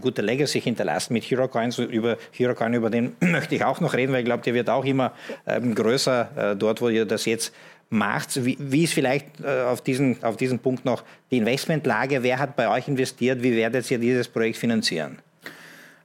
gute 0.00 0.22
Legacy 0.22 0.60
hinterlassen 0.60 1.14
mit 1.14 1.24
HeroCoin. 1.24 1.70
Über 1.90 2.18
HeroCoin, 2.32 2.74
über 2.74 2.90
den 2.90 3.16
möchte 3.20 3.54
ich 3.54 3.64
auch 3.64 3.80
noch 3.80 3.94
reden, 3.94 4.12
weil 4.12 4.20
ich 4.20 4.26
glaube, 4.26 4.42
der 4.42 4.54
wird 4.54 4.68
auch 4.68 4.84
immer 4.84 5.12
ähm, 5.46 5.74
größer 5.74 6.52
äh, 6.52 6.56
dort, 6.56 6.80
wo 6.80 6.88
ihr 6.88 7.06
das 7.06 7.24
jetzt 7.24 7.54
macht. 7.90 8.44
Wie, 8.44 8.56
wie 8.58 8.84
ist 8.84 8.94
vielleicht 8.94 9.40
äh, 9.40 9.62
auf, 9.62 9.82
diesen, 9.82 10.22
auf 10.22 10.36
diesen 10.36 10.60
Punkt 10.60 10.84
noch 10.84 11.04
die 11.30 11.38
Investmentlage? 11.38 12.22
Wer 12.22 12.38
hat 12.38 12.56
bei 12.56 12.68
euch 12.68 12.88
investiert? 12.88 13.42
Wie 13.42 13.54
werdet 13.54 13.90
ihr 13.90 13.98
dieses 13.98 14.28
Projekt 14.28 14.56
finanzieren? 14.56 15.18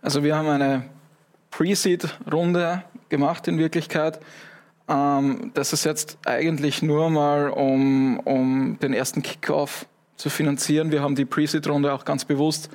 Also 0.02 0.24
wir 0.24 0.36
haben 0.36 0.48
eine 0.48 0.84
Pre-Seed-Runde 1.52 2.84
gemacht 3.10 3.48
in 3.48 3.58
Wirklichkeit. 3.58 4.20
Ähm, 4.90 5.52
das 5.54 5.74
ist 5.74 5.86
jetzt 5.86 6.18
eigentlich 6.26 6.82
nur 6.82 7.10
mal, 7.10 7.50
um, 7.50 8.20
um 8.20 8.78
den 8.82 8.94
ersten 8.94 9.22
Kickoff 9.22 9.86
zu 10.18 10.30
finanzieren. 10.30 10.92
Wir 10.92 11.02
haben 11.02 11.16
die 11.16 11.26
Pre-Seed-Runde 11.26 11.94
auch 11.94 12.04
ganz 12.04 12.26
bewusst 12.26 12.70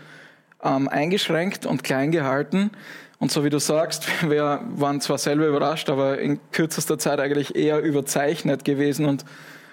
ähm, 0.64 0.88
eingeschränkt 0.88 1.66
und 1.66 1.84
klein 1.84 2.10
gehalten. 2.10 2.70
Und 3.18 3.30
so 3.30 3.44
wie 3.44 3.50
du 3.50 3.58
sagst, 3.58 4.06
wir 4.28 4.60
waren 4.76 5.00
zwar 5.00 5.18
selber 5.18 5.46
überrascht, 5.46 5.90
aber 5.90 6.18
in 6.18 6.40
kürzester 6.52 6.98
Zeit 6.98 7.20
eigentlich 7.20 7.54
eher 7.54 7.80
überzeichnet 7.80 8.64
gewesen 8.64 9.06
und 9.06 9.24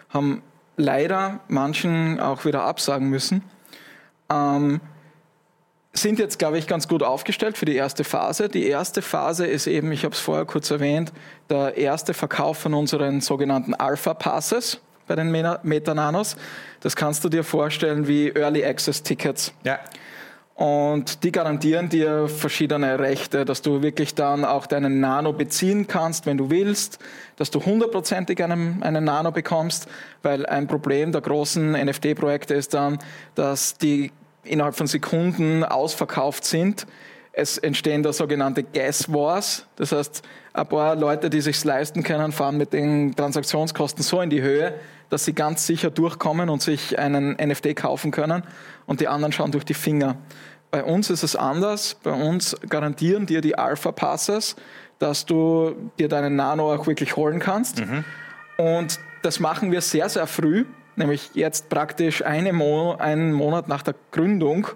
haben 0.10 0.41
leider 0.75 1.39
manchen 1.48 2.20
auch 2.20 2.46
wieder 2.46 2.63
absagen 2.63 3.10
müssen. 3.10 3.44
Ähm, 4.29 4.82
sind 5.94 6.20
jetzt, 6.20 6.38
glaube 6.38 6.60
ich, 6.60 6.67
ganz 6.67 6.88
gut 6.88 7.01
aufgestellt 7.01 7.58
für 7.58 7.65
die 7.65 7.75
erste 7.75 8.03
Phase. 8.03 8.50
Die 8.50 8.67
erste 8.67 9.01
Phase 9.01 9.48
ist 9.48 9.65
eben, 9.67 9.91
ich 9.91 10.03
habe 10.06 10.13
es 10.13 10.20
vorher 10.20 10.46
kurz 10.46 10.70
erwähnt, 10.70 11.12
der 11.50 11.77
erste 11.77 12.13
Verkauf 12.13 12.58
von 12.60 12.74
unseren 12.74 13.22
sogenannten 13.22 13.74
Alpha 13.74 14.13
Passes 14.13 14.79
bei 15.08 15.15
den 15.15 15.32
Metananos. 15.32 16.36
Das 16.82 16.96
kannst 16.96 17.24
du 17.24 17.29
dir 17.29 17.44
vorstellen 17.44 18.08
wie 18.08 18.29
Early 18.29 18.63
Access 18.63 19.01
Tickets. 19.01 19.53
Ja. 19.63 19.79
Und 20.57 21.23
die 21.23 21.31
garantieren 21.31 21.87
dir 21.87 22.27
verschiedene 22.27 22.97
Rechte, 22.97 23.45
dass 23.45 23.61
du 23.61 23.83
wirklich 23.83 24.15
dann 24.15 24.43
auch 24.43 24.65
deinen 24.65 24.99
Nano 24.99 25.31
beziehen 25.31 25.85
kannst, 25.85 26.25
wenn 26.25 26.39
du 26.39 26.49
willst, 26.49 26.97
dass 27.35 27.51
du 27.51 27.63
hundertprozentig 27.63 28.43
einen, 28.43 28.81
einen 28.81 29.03
Nano 29.03 29.31
bekommst, 29.31 29.87
weil 30.23 30.47
ein 30.47 30.65
Problem 30.65 31.11
der 31.11 31.21
großen 31.21 31.73
NFT-Projekte 31.73 32.55
ist 32.55 32.73
dann, 32.73 32.97
dass 33.35 33.77
die 33.77 34.11
innerhalb 34.43 34.75
von 34.75 34.87
Sekunden 34.87 35.63
ausverkauft 35.63 36.43
sind. 36.43 36.87
Es 37.33 37.59
entstehen 37.59 38.01
da 38.01 38.11
sogenannte 38.11 38.63
Gas 38.63 39.13
Wars. 39.13 39.67
Das 39.75 39.91
heißt, 39.91 40.23
ein 40.53 40.67
paar 40.67 40.95
Leute, 40.95 41.29
die 41.29 41.41
sich 41.41 41.63
leisten 41.63 42.01
können, 42.01 42.31
fahren 42.31 42.57
mit 42.57 42.73
den 42.73 43.15
Transaktionskosten 43.15 44.01
so 44.01 44.21
in 44.21 44.31
die 44.31 44.41
Höhe, 44.41 44.73
dass 45.09 45.25
sie 45.25 45.33
ganz 45.33 45.65
sicher 45.65 45.89
durchkommen 45.89 46.49
und 46.49 46.61
sich 46.61 46.99
einen 46.99 47.31
NFT 47.31 47.75
kaufen 47.75 48.11
können 48.11 48.43
und 48.85 48.99
die 49.01 49.07
anderen 49.07 49.31
schauen 49.31 49.51
durch 49.51 49.65
die 49.65 49.73
Finger. 49.73 50.17
Bei 50.71 50.83
uns 50.83 51.09
ist 51.09 51.23
es 51.23 51.35
anders. 51.35 51.95
Bei 52.03 52.11
uns 52.11 52.55
garantieren 52.67 53.25
dir 53.25 53.41
die 53.41 53.57
Alpha 53.57 53.91
Passes, 53.91 54.55
dass 54.99 55.25
du 55.25 55.75
dir 55.97 56.09
deinen 56.09 56.35
Nano 56.35 56.73
auch 56.73 56.87
wirklich 56.87 57.15
holen 57.15 57.39
kannst. 57.39 57.79
Mhm. 57.79 58.03
Und 58.57 58.99
das 59.21 59.39
machen 59.39 59.71
wir 59.71 59.81
sehr, 59.81 60.09
sehr 60.09 60.27
früh, 60.27 60.65
nämlich 60.95 61.31
jetzt 61.33 61.69
praktisch 61.69 62.23
eine 62.23 62.53
Mo 62.53 62.95
einen 62.95 63.31
Monat 63.31 63.67
nach 63.67 63.83
der 63.83 63.95
Gründung. 64.11 64.67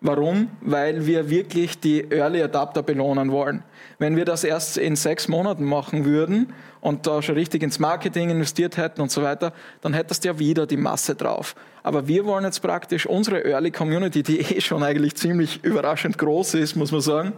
Warum? 0.00 0.50
Weil 0.60 1.06
wir 1.06 1.30
wirklich 1.30 1.80
die 1.80 2.10
Early 2.10 2.42
Adapter 2.42 2.82
belohnen 2.82 3.30
wollen. 3.30 3.62
Wenn 3.98 4.16
wir 4.16 4.24
das 4.24 4.44
erst 4.44 4.78
in 4.78 4.96
sechs 4.96 5.28
Monaten 5.28 5.64
machen 5.64 6.04
würden 6.04 6.52
und 6.80 7.06
da 7.06 7.22
schon 7.22 7.36
richtig 7.36 7.62
ins 7.62 7.78
Marketing 7.78 8.30
investiert 8.30 8.76
hätten 8.76 9.00
und 9.00 9.10
so 9.10 9.22
weiter, 9.22 9.52
dann 9.80 9.94
hättest 9.94 10.24
du 10.24 10.28
ja 10.28 10.38
wieder 10.38 10.66
die 10.66 10.76
Masse 10.76 11.14
drauf. 11.14 11.54
Aber 11.82 12.08
wir 12.08 12.24
wollen 12.24 12.44
jetzt 12.44 12.60
praktisch 12.60 13.06
unsere 13.06 13.44
Early 13.44 13.70
Community, 13.70 14.22
die 14.22 14.40
eh 14.40 14.60
schon 14.60 14.82
eigentlich 14.82 15.14
ziemlich 15.16 15.62
überraschend 15.64 16.18
groß 16.18 16.54
ist, 16.54 16.76
muss 16.76 16.92
man 16.92 17.00
sagen, 17.00 17.32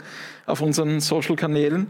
auf 0.47 0.61
unseren 0.61 1.01
Social-Kanälen, 1.01 1.89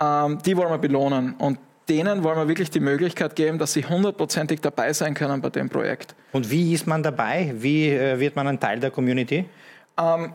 ähm, 0.00 0.38
die 0.44 0.56
wollen 0.56 0.70
wir 0.70 0.78
belohnen. 0.78 1.34
Und 1.38 1.58
denen 1.88 2.24
wollen 2.24 2.36
wir 2.36 2.48
wirklich 2.48 2.70
die 2.70 2.80
Möglichkeit 2.80 3.36
geben, 3.36 3.58
dass 3.58 3.72
sie 3.74 3.84
hundertprozentig 3.84 4.60
dabei 4.60 4.92
sein 4.92 5.14
können 5.14 5.40
bei 5.40 5.50
dem 5.50 5.68
Projekt. 5.68 6.14
Und 6.32 6.50
wie 6.50 6.72
ist 6.72 6.86
man 6.86 7.02
dabei? 7.02 7.54
Wie 7.56 7.90
äh, 7.90 8.18
wird 8.18 8.36
man 8.36 8.46
ein 8.48 8.58
Teil 8.58 8.80
der 8.80 8.90
Community? 8.90 9.44
Ähm, 9.98 10.32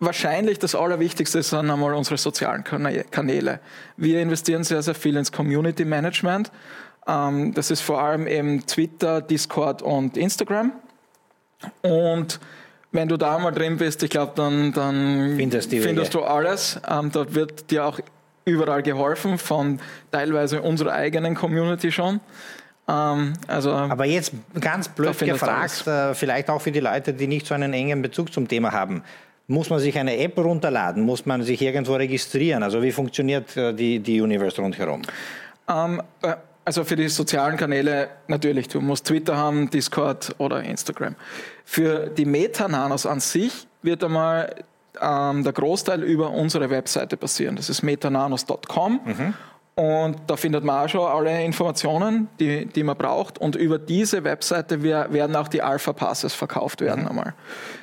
wahrscheinlich 0.00 0.58
das 0.58 0.74
Allerwichtigste 0.74 1.42
sind 1.42 1.70
einmal 1.70 1.94
unsere 1.94 2.18
sozialen 2.18 2.64
Kanäle. 2.64 3.60
Wir 3.96 4.20
investieren 4.20 4.64
sehr, 4.64 4.82
sehr 4.82 4.94
viel 4.94 5.16
ins 5.16 5.32
Community 5.32 5.84
Management. 5.84 6.50
Ähm, 7.06 7.54
das 7.54 7.70
ist 7.70 7.80
vor 7.80 8.02
allem 8.02 8.26
eben 8.26 8.66
Twitter, 8.66 9.20
Discord 9.20 9.82
und 9.82 10.16
Instagram. 10.16 10.72
Und 11.82 12.40
wenn 12.92 13.08
du 13.08 13.16
da 13.16 13.38
mal 13.38 13.52
drin 13.52 13.76
bist, 13.76 14.02
ich 14.02 14.10
glaube, 14.10 14.32
dann, 14.36 14.72
dann 14.72 15.34
findest, 15.36 15.70
findest 15.70 16.14
du 16.14 16.22
alles. 16.22 16.80
Ähm, 16.88 17.10
dort 17.12 17.34
wird 17.34 17.70
dir 17.70 17.84
auch 17.84 18.00
überall 18.44 18.82
geholfen, 18.82 19.38
von 19.38 19.80
teilweise 20.12 20.62
unserer 20.62 20.92
eigenen 20.92 21.34
Community 21.34 21.90
schon. 21.90 22.20
Ähm, 22.88 23.34
also, 23.48 23.72
Aber 23.72 24.04
jetzt 24.04 24.32
ganz 24.60 24.88
blöd 24.88 25.18
gefragt, 25.18 25.86
äh, 25.86 26.14
vielleicht 26.14 26.48
auch 26.48 26.60
für 26.60 26.70
die 26.70 26.80
Leute, 26.80 27.12
die 27.12 27.26
nicht 27.26 27.46
so 27.46 27.54
einen 27.54 27.72
engen 27.72 28.02
Bezug 28.02 28.32
zum 28.32 28.46
Thema 28.46 28.72
haben. 28.72 29.02
Muss 29.48 29.70
man 29.70 29.78
sich 29.78 29.96
eine 29.98 30.16
App 30.18 30.36
runterladen? 30.38 31.02
Muss 31.02 31.24
man 31.24 31.42
sich 31.42 31.62
irgendwo 31.62 31.94
registrieren? 31.94 32.62
Also 32.62 32.82
wie 32.82 32.92
funktioniert 32.92 33.56
äh, 33.56 33.72
die, 33.72 34.00
die 34.00 34.20
Universe 34.20 34.60
rundherum? 34.60 35.02
Ähm, 35.68 36.02
äh, 36.22 36.34
also 36.64 36.82
für 36.82 36.96
die 36.96 37.08
sozialen 37.08 37.56
Kanäle 37.56 38.08
natürlich, 38.26 38.66
du 38.66 38.80
musst 38.80 39.06
Twitter 39.06 39.36
haben, 39.36 39.70
Discord 39.70 40.34
oder 40.38 40.64
Instagram. 40.64 41.14
Für 41.64 42.08
die 42.08 42.24
Metananos 42.24 43.06
an 43.06 43.20
sich 43.20 43.68
wird 43.82 44.02
einmal 44.02 44.64
ähm, 45.00 45.44
der 45.44 45.52
Großteil 45.52 46.02
über 46.02 46.30
unsere 46.30 46.68
Webseite 46.68 47.16
passieren. 47.16 47.54
Das 47.54 47.70
ist 47.70 47.82
metananos.com. 47.82 49.00
Mhm. 49.04 49.34
Und 49.78 50.16
da 50.26 50.36
findet 50.36 50.64
man 50.64 50.84
auch 50.84 50.88
schon 50.88 51.06
alle 51.06 51.44
Informationen, 51.44 52.28
die, 52.40 52.64
die 52.64 52.82
man 52.82 52.96
braucht. 52.96 53.38
Und 53.38 53.56
über 53.56 53.78
diese 53.78 54.24
Webseite 54.24 54.82
werden 54.82 55.36
auch 55.36 55.48
die 55.48 55.60
Alpha 55.60 55.92
Passes 55.92 56.32
verkauft 56.32 56.80
werden 56.80 57.02
mhm. 57.02 57.08
einmal. 57.08 57.34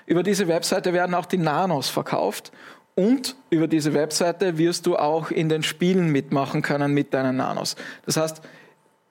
Über 0.08 0.24
diese 0.24 0.48
Webseite 0.48 0.92
werden 0.92 1.14
auch 1.14 1.28
die 1.28 1.38
Nanos 1.38 1.90
verkauft. 1.90 2.52
Und 2.96 3.36
über 3.52 3.68
diese 3.68 3.94
Webseite 3.94 4.58
wirst 4.58 4.88
du 4.88 4.98
auch 4.98 5.30
in 5.30 5.50
den 5.50 5.62
Spielen 5.62 6.10
mitmachen 6.10 6.64
können 6.64 6.94
mit 6.94 7.14
deinen 7.14 7.38
Nanos. 7.38 7.76
Das 8.08 8.18
heißt, 8.18 8.42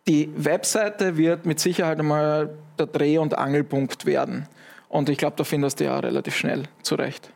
die 0.09 0.31
Webseite 0.37 1.17
wird 1.17 1.47
mit 1.47 1.61
Sicherheit 1.61 2.01
einmal 2.01 2.51
der 2.81 2.87
Dreh- 2.87 3.19
und 3.19 3.39
Angelpunkt 3.39 4.07
werden. 4.07 4.49
Und 4.89 5.09
ich 5.09 5.19
glaube, 5.19 5.37
da 5.37 5.45
findest 5.45 5.79
du 5.79 5.85
ja 5.85 6.01
relativ 6.01 6.37
schnell 6.37 6.65
zurecht. 6.83 7.31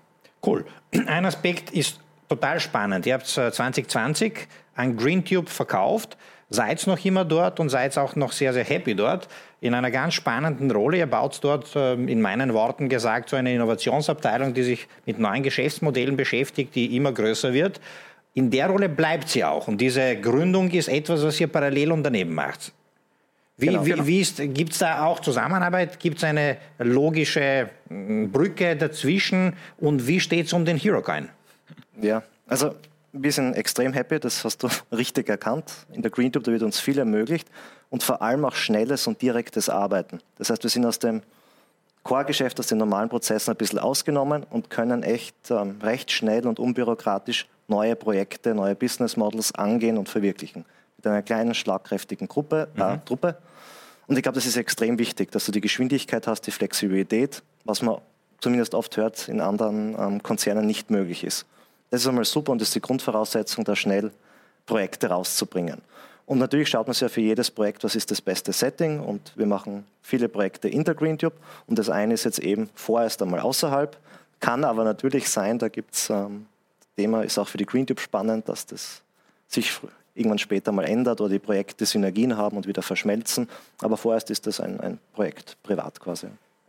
Cool. 0.44 0.64
Ein 1.06 1.24
Aspekt 1.24 1.70
ist 1.70 2.00
total 2.28 2.60
spannend. 2.60 3.06
Ihr 3.06 3.14
habt 3.14 3.26
2020 3.26 4.46
an 4.74 4.96
GreenTube 4.96 5.48
verkauft. 5.48 6.16
seid 6.48 6.86
noch 6.86 7.04
immer 7.04 7.24
dort 7.24 7.58
und 7.58 7.70
seid 7.70 7.98
auch 7.98 8.14
noch 8.14 8.30
sehr, 8.30 8.52
sehr 8.52 8.62
happy 8.62 8.94
dort. 8.94 9.26
In 9.60 9.74
einer 9.74 9.90
ganz 9.90 10.14
spannenden 10.14 10.70
Rolle. 10.70 10.98
Ihr 10.98 11.06
baut 11.06 11.38
dort, 11.42 11.72
ähm, 11.74 12.06
in 12.06 12.20
meinen 12.20 12.54
Worten 12.54 12.88
gesagt, 12.88 13.30
so 13.30 13.36
eine 13.36 13.52
Innovationsabteilung, 13.52 14.54
die 14.54 14.62
sich 14.62 14.86
mit 15.06 15.18
neuen 15.18 15.42
Geschäftsmodellen 15.42 16.16
beschäftigt, 16.16 16.74
die 16.76 16.96
immer 16.96 17.10
größer 17.10 17.52
wird. 17.52 17.80
In 18.34 18.50
der 18.50 18.68
Rolle 18.68 18.88
bleibt 18.88 19.28
sie 19.28 19.44
auch. 19.44 19.66
Und 19.66 19.80
diese 19.80 20.16
Gründung 20.16 20.70
ist 20.70 20.88
etwas, 20.88 21.24
was 21.24 21.40
ihr 21.40 21.48
parallel 21.48 21.90
und 21.90 22.04
daneben 22.04 22.34
macht. 22.34 22.72
Wie, 23.56 23.66
genau, 23.66 23.86
wie, 23.86 23.90
genau. 23.90 24.06
wie 24.06 24.48
gibt 24.48 24.72
es 24.72 24.78
da 24.78 25.04
auch 25.04 25.20
Zusammenarbeit? 25.20 25.98
Gibt 25.98 26.18
es 26.18 26.24
eine 26.24 26.58
logische 26.78 27.70
hm, 27.88 28.30
Brücke 28.30 28.76
dazwischen? 28.76 29.54
Und 29.78 30.06
wie 30.06 30.20
steht 30.20 30.46
es 30.46 30.52
um 30.52 30.64
den 30.64 30.76
HeroCoin? 30.76 31.30
Ja, 32.00 32.22
also 32.46 32.74
wir 33.12 33.32
sind 33.32 33.54
extrem 33.54 33.92
happy, 33.92 34.20
das 34.20 34.44
hast 34.44 34.62
du 34.62 34.68
richtig 34.92 35.28
erkannt. 35.28 35.72
In 35.92 36.02
der 36.02 36.10
GreenTube 36.10 36.44
da 36.44 36.52
wird 36.52 36.62
uns 36.62 36.78
viel 36.78 36.98
ermöglicht 36.98 37.48
und 37.90 38.02
vor 38.02 38.22
allem 38.22 38.44
auch 38.44 38.54
schnelles 38.54 39.06
und 39.06 39.20
direktes 39.22 39.68
Arbeiten. 39.68 40.20
Das 40.38 40.50
heißt, 40.50 40.62
wir 40.62 40.70
sind 40.70 40.84
aus 40.84 40.98
dem 40.98 41.22
Core-Geschäft, 42.02 42.60
aus 42.60 42.68
den 42.68 42.78
normalen 42.78 43.08
Prozessen 43.08 43.50
ein 43.50 43.56
bisschen 43.56 43.78
ausgenommen 43.78 44.44
und 44.50 44.70
können 44.70 45.02
echt 45.02 45.50
ähm, 45.50 45.78
recht 45.82 46.12
schnell 46.12 46.46
und 46.46 46.60
unbürokratisch 46.60 47.48
neue 47.68 47.96
Projekte, 47.96 48.54
neue 48.54 48.76
Business 48.76 49.16
Models 49.16 49.52
angehen 49.54 49.98
und 49.98 50.08
verwirklichen. 50.08 50.64
Mit 50.98 51.06
einer 51.06 51.22
kleinen, 51.22 51.54
schlagkräftigen 51.54 52.28
Gruppe, 52.28 52.68
äh, 52.76 52.94
mhm. 52.94 53.04
Truppe. 53.04 53.36
Und 54.06 54.16
ich 54.16 54.22
glaube, 54.22 54.36
das 54.36 54.46
ist 54.46 54.56
extrem 54.56 55.00
wichtig, 55.00 55.32
dass 55.32 55.46
du 55.46 55.52
die 55.52 55.60
Geschwindigkeit 55.60 56.28
hast, 56.28 56.42
die 56.42 56.52
Flexibilität, 56.52 57.42
was 57.64 57.82
man 57.82 57.98
zumindest 58.40 58.74
oft 58.74 58.96
hört, 58.96 59.28
in 59.28 59.40
anderen 59.40 59.96
ähm, 59.98 60.22
Konzernen 60.22 60.64
nicht 60.64 60.90
möglich 60.90 61.24
ist. 61.24 61.44
Das 61.90 62.00
ist 62.00 62.06
einmal 62.08 62.24
super 62.24 62.52
und 62.52 62.60
das 62.60 62.68
ist 62.68 62.74
die 62.74 62.80
Grundvoraussetzung, 62.80 63.64
da 63.64 63.76
schnell 63.76 64.10
Projekte 64.66 65.08
rauszubringen. 65.08 65.80
Und 66.26 66.38
natürlich 66.38 66.68
schaut 66.68 66.88
man 66.88 66.94
sich 66.94 67.02
ja 67.02 67.08
für 67.08 67.20
jedes 67.20 67.50
Projekt, 67.50 67.84
was 67.84 67.94
ist 67.94 68.10
das 68.10 68.20
beste 68.20 68.52
Setting. 68.52 68.98
Und 68.98 69.32
wir 69.36 69.46
machen 69.46 69.86
viele 70.02 70.28
Projekte 70.28 70.68
in 70.68 70.82
der 70.82 70.94
GreenTube. 70.94 71.36
Und 71.68 71.78
das 71.78 71.88
eine 71.88 72.14
ist 72.14 72.24
jetzt 72.24 72.40
eben 72.40 72.68
vorerst 72.74 73.22
einmal 73.22 73.40
außerhalb. 73.40 73.96
Kann 74.40 74.64
aber 74.64 74.82
natürlich 74.82 75.28
sein, 75.28 75.58
da 75.58 75.68
gibt 75.68 75.94
es, 75.94 76.10
ähm, 76.10 76.46
Thema 76.96 77.22
ist 77.22 77.38
auch 77.38 77.46
für 77.46 77.58
die 77.58 77.66
GreenTube 77.66 78.00
spannend, 78.00 78.48
dass 78.48 78.66
das 78.66 79.02
sich 79.46 79.80
irgendwann 80.14 80.38
später 80.38 80.72
mal 80.72 80.84
ändert 80.84 81.20
oder 81.20 81.30
die 81.30 81.38
Projekte 81.38 81.86
Synergien 81.86 82.36
haben 82.36 82.56
und 82.56 82.66
wieder 82.66 82.82
verschmelzen. 82.82 83.48
Aber 83.80 83.96
vorerst 83.96 84.30
ist 84.30 84.46
das 84.46 84.60
ein, 84.60 84.80
ein 84.80 84.98
Projekt 85.12 85.56
privat 85.62 86.00
quasi. 86.00 86.26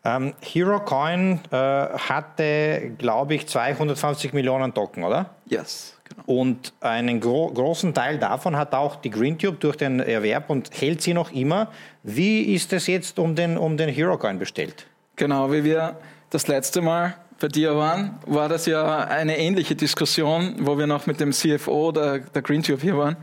Ähm, 0.08 0.34
HeroCoin 0.42 1.42
äh, 1.52 1.56
hatte, 1.58 2.94
glaube 2.98 3.36
ich, 3.36 3.46
250 3.46 4.32
Millionen 4.32 4.74
Token, 4.74 5.04
oder? 5.04 5.32
Yes. 5.48 5.98
Genau. 6.08 6.24
Und 6.40 6.72
einen 6.80 7.20
gro 7.20 7.52
großen 7.52 7.94
Teil 7.94 8.18
davon 8.18 8.56
hat 8.56 8.74
auch 8.74 8.96
die 8.96 9.10
GreenTube 9.10 9.60
durch 9.60 9.76
den 9.76 10.00
Erwerb 10.00 10.50
und 10.50 10.70
hält 10.80 11.02
sie 11.02 11.14
noch 11.14 11.34
immer. 11.34 11.68
Wie 12.04 12.54
ist 12.54 12.72
es 12.72 12.88
jetzt 12.88 13.20
um 13.20 13.36
den, 13.36 13.58
um 13.58 13.76
den 13.76 13.90
HeroCoin 13.90 14.40
bestellt? 14.40 14.88
Genau, 15.18 15.52
wie 15.52 15.66
wir 15.66 15.98
das 16.30 16.48
letzte 16.48 16.82
Mal 16.82 17.16
bei 17.42 17.50
dir 17.50 17.76
waren, 17.76 18.18
war 18.26 18.48
das 18.48 18.66
ja 18.66 19.00
eine 19.00 19.38
ähnliche 19.38 19.76
Diskussion, 19.76 20.56
wo 20.60 20.78
wir 20.78 20.88
noch 20.88 21.06
mit 21.06 21.20
dem 21.20 21.34
CFO 21.34 21.92
der, 21.92 22.20
der 22.20 22.42
GreenTube 22.42 22.82
hier 22.82 22.98
waren. 22.98 23.18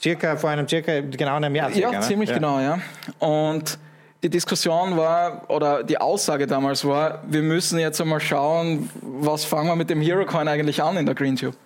Circa 0.00 0.36
vor 0.36 0.48
einem 0.48 0.66
circa 0.66 1.00
genau 1.00 1.36
einem 1.36 1.54
Jahr. 1.54 1.70
Circa, 1.70 1.92
ja, 1.92 2.00
ziemlich 2.00 2.30
ne? 2.30 2.36
genau, 2.36 2.60
ja. 2.60 2.78
Und 3.18 3.78
die 4.22 4.30
Diskussion 4.30 4.96
war, 4.96 5.48
oder 5.48 5.84
die 5.84 5.98
Aussage 5.98 6.46
damals 6.46 6.84
war, 6.84 7.22
wir 7.28 7.42
müssen 7.42 7.78
jetzt 7.78 8.00
einmal 8.00 8.20
schauen, 8.20 8.90
was 9.00 9.44
fangen 9.44 9.68
wir 9.68 9.76
mit 9.76 9.90
dem 9.90 10.00
HeroCoin 10.00 10.48
eigentlich 10.48 10.82
an 10.82 10.96
in 10.96 11.06
der 11.06 11.14
GreenTube. 11.14 11.56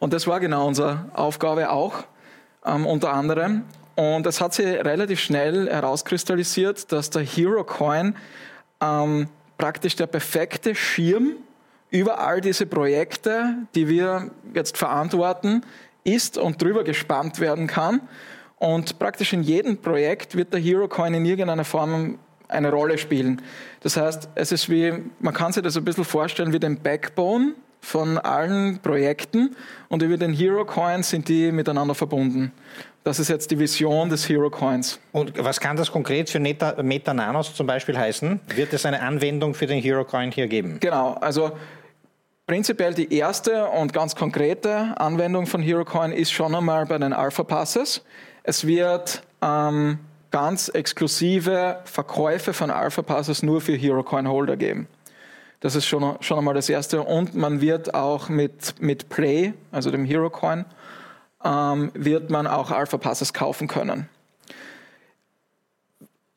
Und 0.00 0.12
das 0.12 0.26
war 0.26 0.40
genau 0.40 0.66
unsere 0.66 1.06
Aufgabe 1.14 1.70
auch, 1.70 2.04
ähm, 2.66 2.84
unter 2.86 3.12
anderem. 3.12 3.64
Und 3.94 4.26
es 4.26 4.40
hat 4.40 4.54
sich 4.54 4.66
relativ 4.66 5.20
schnell 5.20 5.68
herauskristallisiert, 5.68 6.90
dass 6.90 7.10
der 7.10 7.22
HeroCoin 7.22 8.16
ähm, 8.80 9.28
praktisch 9.56 9.94
der 9.94 10.06
perfekte 10.06 10.74
Schirm 10.74 11.36
über 11.90 12.18
all 12.18 12.40
diese 12.40 12.66
Projekte, 12.66 13.54
die 13.74 13.88
wir 13.88 14.30
jetzt 14.54 14.78
verantworten, 14.78 15.62
ist 16.02 16.38
und 16.38 16.60
drüber 16.60 16.82
gespannt 16.82 17.40
werden 17.40 17.66
kann 17.66 18.00
und 18.60 18.98
praktisch 18.98 19.32
in 19.32 19.42
jedem 19.42 19.78
Projekt 19.78 20.36
wird 20.36 20.52
der 20.52 20.60
HeroCoin 20.60 21.14
in 21.14 21.24
irgendeiner 21.24 21.64
Form 21.64 22.18
eine 22.46 22.70
Rolle 22.70 22.98
spielen. 22.98 23.40
Das 23.80 23.96
heißt, 23.96 24.28
es 24.34 24.52
ist 24.52 24.68
wie, 24.68 24.92
man 25.18 25.32
kann 25.32 25.52
sich 25.52 25.62
das 25.62 25.76
ein 25.76 25.84
bisschen 25.84 26.04
vorstellen 26.04 26.52
wie 26.52 26.60
den 26.60 26.78
Backbone 26.78 27.54
von 27.80 28.18
allen 28.18 28.78
Projekten 28.80 29.56
und 29.88 30.02
über 30.02 30.18
den 30.18 30.34
HeroCoin 30.34 31.02
sind 31.02 31.28
die 31.28 31.50
miteinander 31.50 31.94
verbunden. 31.94 32.52
Das 33.02 33.18
ist 33.18 33.28
jetzt 33.28 33.50
die 33.50 33.58
Vision 33.58 34.10
des 34.10 34.28
HeroCoins. 34.28 35.00
Und 35.12 35.32
was 35.42 35.58
kann 35.58 35.78
das 35.78 35.90
konkret 35.90 36.28
für 36.28 36.38
Meta, 36.38 36.82
Meta 36.82 37.14
Nanos 37.14 37.54
zum 37.54 37.66
Beispiel 37.66 37.96
heißen? 37.96 38.40
Wird 38.54 38.74
es 38.74 38.84
eine 38.84 39.00
Anwendung 39.00 39.54
für 39.54 39.66
den 39.66 39.82
HeroCoin 39.82 40.32
hier 40.32 40.48
geben? 40.48 40.76
Genau, 40.80 41.14
also 41.14 41.52
prinzipiell 42.46 42.92
die 42.92 43.14
erste 43.14 43.68
und 43.68 43.94
ganz 43.94 44.14
konkrete 44.14 45.00
Anwendung 45.00 45.46
von 45.46 45.62
HeroCoin 45.62 46.12
ist 46.12 46.30
schon 46.30 46.54
einmal 46.54 46.84
bei 46.84 46.98
den 46.98 47.14
Alpha 47.14 47.42
Passes. 47.42 48.04
Es 48.42 48.66
wird 48.66 49.22
ähm, 49.42 49.98
ganz 50.30 50.68
exklusive 50.68 51.80
Verkäufe 51.84 52.52
von 52.52 52.70
Alpha 52.70 53.02
Passes 53.02 53.42
nur 53.42 53.60
für 53.60 53.74
HeroCoin 53.74 54.28
Holder 54.28 54.56
geben. 54.56 54.88
Das 55.60 55.74
ist 55.74 55.86
schon, 55.86 56.16
schon 56.20 56.38
einmal 56.38 56.54
das 56.54 56.68
Erste. 56.68 57.02
Und 57.02 57.34
man 57.34 57.60
wird 57.60 57.94
auch 57.94 58.28
mit, 58.28 58.80
mit 58.80 59.08
Play, 59.10 59.52
also 59.70 59.90
dem 59.90 60.04
HeroCoin, 60.04 60.64
ähm, 61.44 61.90
wird 61.94 62.30
man 62.30 62.46
auch 62.46 62.70
Alpha 62.70 62.96
Passes 62.96 63.32
kaufen 63.32 63.68
können. 63.68 64.08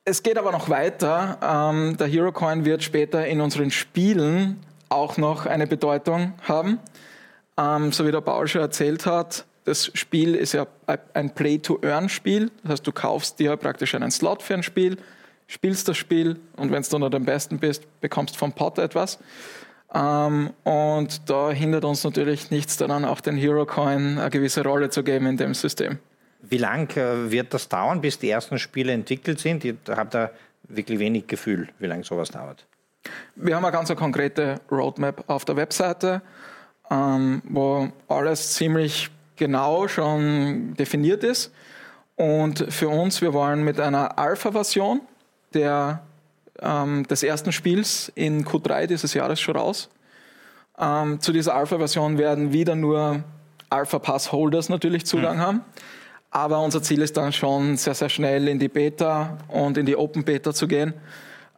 Es 0.05 0.21
geht 0.23 0.37
aber 0.37 0.51
noch 0.51 0.69
weiter. 0.69 1.37
Ähm, 1.41 1.95
der 1.95 2.07
HeroCoin 2.07 2.65
wird 2.65 2.83
später 2.83 3.25
in 3.25 3.39
unseren 3.39 3.71
Spielen 3.71 4.59
auch 4.89 5.15
noch 5.17 5.45
eine 5.45 5.67
Bedeutung 5.67 6.33
haben. 6.45 6.79
Ähm, 7.57 7.93
so 7.93 8.05
wie 8.05 8.11
der 8.11 8.19
Paul 8.19 8.47
schon 8.47 8.61
erzählt 8.61 9.05
hat, 9.05 9.45
das 9.65 9.91
Spiel 9.93 10.36
ist 10.36 10.54
ja 10.54 10.67
ein 11.13 11.34
Play-to-Earn-Spiel. 11.34 12.52
Das 12.63 12.71
heißt, 12.71 12.88
du 12.88 12.91
kaufst 12.91 13.39
dir 13.39 13.56
praktisch 13.58 13.95
einen 13.95 14.12
Slot 14.12 14.41
für 14.41 14.54
ein 14.56 14.63
Spiel, 14.63 14.97
spielst 15.47 15.88
das 15.88 15.97
Spiel 15.97 16.39
und 16.58 16.71
wenn 16.71 16.84
du 16.84 16.99
noch 16.99 17.12
am 17.12 17.26
besten 17.26 17.60
bist, 17.60 17.84
bekommst 18.02 18.38
vom 18.38 18.54
Pot 18.54 18.78
etwas. 18.78 19.19
Ähm, 19.93 20.52
und 20.63 21.30
da 21.30 21.52
hindert 21.52 21.86
uns 21.86 22.04
natürlich 22.04 22.52
nichts 22.52 22.78
daran, 22.78 23.06
auch 23.06 23.21
den 23.21 23.38
Hero 23.38 23.65
Coin 23.65 24.17
eine 24.17 24.30
gewisse 24.30 24.63
Rolle 24.63 24.89
zu 24.89 25.04
geben 25.04 25.28
in 25.28 25.38
dem 25.38 25.54
System. 25.54 25.99
Wie 26.41 26.58
lang 26.58 26.89
äh, 26.97 27.32
wird 27.32 27.54
das 27.54 27.69
dauern, 27.69 28.02
bis 28.02 28.19
die 28.19 28.30
ersten 28.30 28.60
Spiele 28.60 28.91
entwickelt 28.91 29.39
sind? 29.39 29.63
Ich 29.63 29.76
habe 29.88 30.10
da 30.10 30.32
wirklich 30.67 30.99
wenig 30.99 31.28
Gefühl, 31.28 31.69
wie 31.80 31.86
lange 31.86 32.04
sowas 32.04 32.32
dauert. 32.32 32.65
Wir 33.36 33.56
haben 33.56 33.65
eine 33.65 33.71
ganz 33.71 33.93
konkrete 33.95 34.60
Roadmap 34.71 35.23
auf 35.28 35.45
der 35.45 35.56
Webseite, 35.56 36.21
ähm, 36.89 37.41
wo 37.45 37.89
alles 38.08 38.54
ziemlich 38.54 39.10
genau 39.43 39.89
schon 39.89 40.73
definiert 40.75 41.21
ist. 41.21 41.51
Und 42.15 42.65
für 42.69 42.88
uns, 42.88 43.21
wir 43.21 43.34
wollen 43.34 43.62
mit 43.62 43.77
einer 43.77 44.17
Alpha-Version 44.17 45.01
ähm, 45.53 47.06
des 47.10 47.23
ersten 47.23 47.51
Spiels 47.51 48.10
in 48.15 48.45
Q3 48.45 48.88
dieses 48.88 49.13
Jahres 49.13 49.41
schon 49.41 49.58
raus. 49.58 49.89
Ähm, 50.79 51.19
zu 51.19 51.34
dieser 51.34 51.56
Alpha-Version 51.56 52.17
werden 52.17 52.53
wieder 52.53 52.75
nur 52.75 53.25
Alpha-Pass-Holders 53.69 54.69
natürlich 54.69 55.06
Zugang 55.06 55.36
mhm. 55.36 55.41
haben. 55.41 55.62
Aber 56.32 56.62
unser 56.62 56.82
Ziel 56.82 57.01
ist 57.01 57.17
dann 57.17 57.34
schon 57.34 57.75
sehr, 57.75 57.95
sehr 57.95 58.10
schnell 58.10 58.47
in 58.47 58.60
die 58.60 58.69
Beta 58.69 59.38
und 59.49 59.77
in 59.77 59.86
die 59.86 59.97
Open 59.97 60.23
Beta 60.23 60.53
zu 60.53 60.69
gehen. 60.69 60.93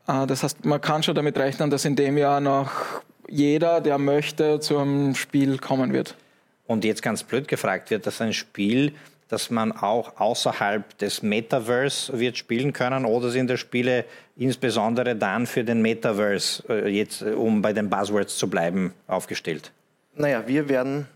Äh, 0.07 0.25
das 0.25 0.41
heißt, 0.41 0.65
man 0.65 0.81
kann 0.81 1.03
schon 1.03 1.13
damit 1.13 1.37
rechnen, 1.37 1.69
dass 1.69 1.85
in 1.85 1.95
dem 1.95 2.17
Jahr 2.17 2.41
noch 2.41 2.71
jeder, 3.29 3.79
der 3.79 3.99
möchte, 3.99 4.59
zum 4.59 5.13
Spiel 5.13 5.59
kommen 5.59 5.93
wird. 5.93 6.15
Und 6.67 6.83
jetzt 6.83 7.01
ganz 7.01 7.23
blöd 7.23 7.47
gefragt 7.47 7.91
wird, 7.91 8.07
dass 8.07 8.21
ein 8.21 8.33
Spiel, 8.33 8.93
das 9.27 9.49
man 9.49 9.71
auch 9.71 10.19
außerhalb 10.19 10.97
des 10.97 11.21
Metaverse 11.21 12.19
wird 12.19 12.37
spielen 12.37 12.73
können 12.73 13.05
oder 13.05 13.29
sind 13.29 13.49
das 13.49 13.59
Spiele 13.59 14.05
insbesondere 14.35 15.15
dann 15.15 15.47
für 15.47 15.63
den 15.63 15.81
Metaverse, 15.81 16.63
äh, 16.69 16.89
jetzt 16.89 17.21
um 17.21 17.61
bei 17.61 17.73
den 17.73 17.89
Buzzwords 17.89 18.37
zu 18.37 18.49
bleiben, 18.49 18.93
aufgestellt? 19.07 19.71
Naja, 20.15 20.47
wir 20.47 20.69
werden 20.69 21.07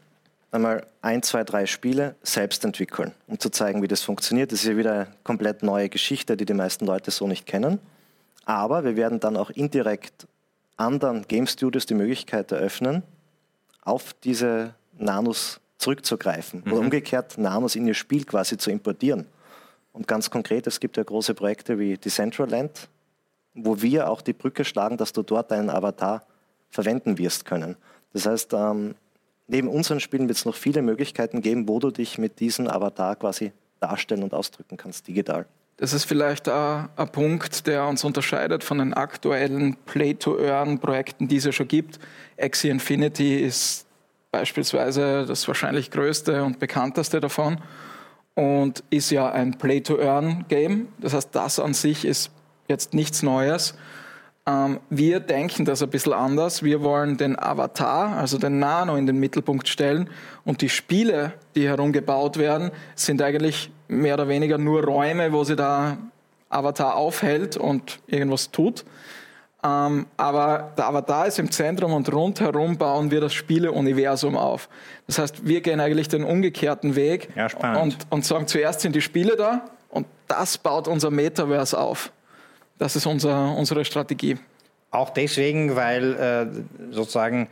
einmal 0.51 0.85
ein, 1.01 1.21
zwei, 1.23 1.43
drei 1.43 1.65
Spiele 1.65 2.15
selbst 2.23 2.65
entwickeln, 2.65 3.13
um 3.27 3.39
zu 3.39 3.49
zeigen, 3.49 3.81
wie 3.81 3.87
das 3.87 4.01
funktioniert. 4.01 4.51
Das 4.51 4.61
ist 4.61 4.67
ja 4.67 4.77
wieder 4.77 4.93
eine 4.93 5.07
komplett 5.23 5.63
neue 5.63 5.89
Geschichte, 5.89 6.35
die 6.35 6.45
die 6.45 6.53
meisten 6.53 6.85
Leute 6.85 7.11
so 7.11 7.27
nicht 7.27 7.45
kennen. 7.45 7.79
Aber 8.45 8.83
wir 8.83 8.95
werden 8.95 9.19
dann 9.19 9.37
auch 9.37 9.49
indirekt 9.51 10.27
anderen 10.75 11.27
Game 11.27 11.45
Studios 11.45 11.85
die 11.85 11.93
Möglichkeit 11.93 12.51
eröffnen, 12.51 13.03
auf 13.81 14.13
diese 14.23 14.73
Nanos 14.99 15.59
zurückzugreifen 15.77 16.63
mhm. 16.65 16.71
oder 16.71 16.81
umgekehrt 16.81 17.37
Nanos 17.37 17.75
in 17.75 17.87
ihr 17.87 17.93
Spiel 17.93 18.25
quasi 18.25 18.57
zu 18.57 18.69
importieren. 18.69 19.25
Und 19.93 20.07
ganz 20.07 20.29
konkret, 20.29 20.67
es 20.67 20.79
gibt 20.79 20.97
ja 20.97 21.03
große 21.03 21.33
Projekte 21.33 21.79
wie 21.79 21.97
Decentraland, 21.97 22.89
wo 23.53 23.81
wir 23.81 24.09
auch 24.09 24.21
die 24.21 24.33
Brücke 24.33 24.63
schlagen, 24.63 24.97
dass 24.97 25.13
du 25.13 25.23
dort 25.23 25.51
deinen 25.51 25.69
Avatar 25.69 26.23
verwenden 26.69 27.17
wirst 27.17 27.45
können. 27.45 27.75
Das 28.13 28.25
heißt, 28.25 28.53
ähm, 28.53 28.95
neben 29.47 29.67
unseren 29.67 29.99
Spielen 29.99 30.27
wird 30.27 30.37
es 30.37 30.45
noch 30.45 30.55
viele 30.55 30.81
Möglichkeiten 30.81 31.41
geben, 31.41 31.67
wo 31.67 31.79
du 31.79 31.91
dich 31.91 32.17
mit 32.17 32.39
diesem 32.39 32.67
Avatar 32.67 33.15
quasi 33.15 33.51
darstellen 33.79 34.23
und 34.23 34.33
ausdrücken 34.33 34.77
kannst 34.77 35.07
digital. 35.07 35.45
Das 35.77 35.93
ist 35.93 36.03
vielleicht 36.03 36.49
ein, 36.49 36.89
ein 36.95 37.09
Punkt, 37.09 37.65
der 37.65 37.87
uns 37.87 38.03
unterscheidet 38.03 38.63
von 38.63 38.79
den 38.79 38.93
aktuellen 38.93 39.77
Play-to-Earn-Projekten, 39.85 41.27
die 41.29 41.37
es 41.37 41.45
ja 41.45 41.53
schon 41.53 41.69
gibt. 41.69 41.99
Axie 42.37 42.69
Infinity 42.69 43.39
ist 43.39 43.85
beispielsweise 44.31 45.25
das 45.25 45.47
wahrscheinlich 45.47 45.91
größte 45.91 46.43
und 46.43 46.59
bekannteste 46.59 47.19
davon 47.19 47.59
und 48.35 48.83
ist 48.89 49.09
ja 49.09 49.29
ein 49.31 49.57
Play-to-Earn-Game. 49.57 50.87
Das 50.99 51.13
heißt, 51.13 51.29
das 51.33 51.59
an 51.59 51.73
sich 51.73 52.05
ist 52.05 52.31
jetzt 52.67 52.93
nichts 52.93 53.23
Neues. 53.23 53.75
Ähm, 54.45 54.79
wir 54.89 55.19
denken 55.19 55.65
das 55.65 55.81
ein 55.83 55.89
bisschen 55.89 56.13
anders. 56.13 56.63
Wir 56.63 56.81
wollen 56.81 57.17
den 57.17 57.37
Avatar, 57.37 58.17
also 58.17 58.37
den 58.37 58.59
Nano, 58.59 58.95
in 58.95 59.05
den 59.05 59.19
Mittelpunkt 59.19 59.67
stellen. 59.67 60.09
Und 60.45 60.61
die 60.61 60.69
Spiele, 60.69 61.33
die 61.55 61.67
herumgebaut 61.67 62.37
werden, 62.37 62.71
sind 62.95 63.21
eigentlich 63.21 63.71
mehr 63.87 64.13
oder 64.13 64.27
weniger 64.27 64.57
nur 64.57 64.83
Räume, 64.83 65.33
wo 65.33 65.43
sich 65.43 65.57
der 65.57 65.97
Avatar 66.49 66.95
aufhält 66.95 67.57
und 67.57 67.99
irgendwas 68.07 68.51
tut. 68.51 68.85
Ähm, 69.61 70.05
aber 70.15 70.71
der 70.77 70.87
Avatar 70.87 71.27
ist 71.27 71.37
im 71.37 71.51
Zentrum 71.51 71.91
und 71.91 72.11
rundherum 72.13 72.77
bauen 72.77 73.11
wir 73.11 73.19
das 73.19 73.33
Spieleuniversum 73.33 74.37
auf. 74.37 74.69
Das 75.05 75.19
heißt, 75.19 75.45
wir 75.45 75.59
gehen 75.61 75.81
eigentlich 75.81 76.07
den 76.07 76.23
umgekehrten 76.23 76.95
Weg 76.95 77.29
ja, 77.35 77.47
und, 77.81 77.97
und 78.09 78.23
sagen, 78.23 78.47
zuerst 78.47 78.81
sind 78.81 78.95
die 78.95 79.01
Spiele 79.01 79.35
da 79.35 79.65
und 79.89 80.07
das 80.27 80.57
baut 80.57 80.87
unser 80.87 81.11
Metaverse 81.11 81.77
auf. 81.77 82.11
Das 82.77 82.95
ist 82.95 83.05
unser, 83.05 83.55
unsere 83.57 83.83
Strategie. 83.83 84.37
Auch 84.91 85.09
deswegen, 85.09 85.75
weil 85.75 86.15
äh, 86.15 86.93
sozusagen 86.93 87.49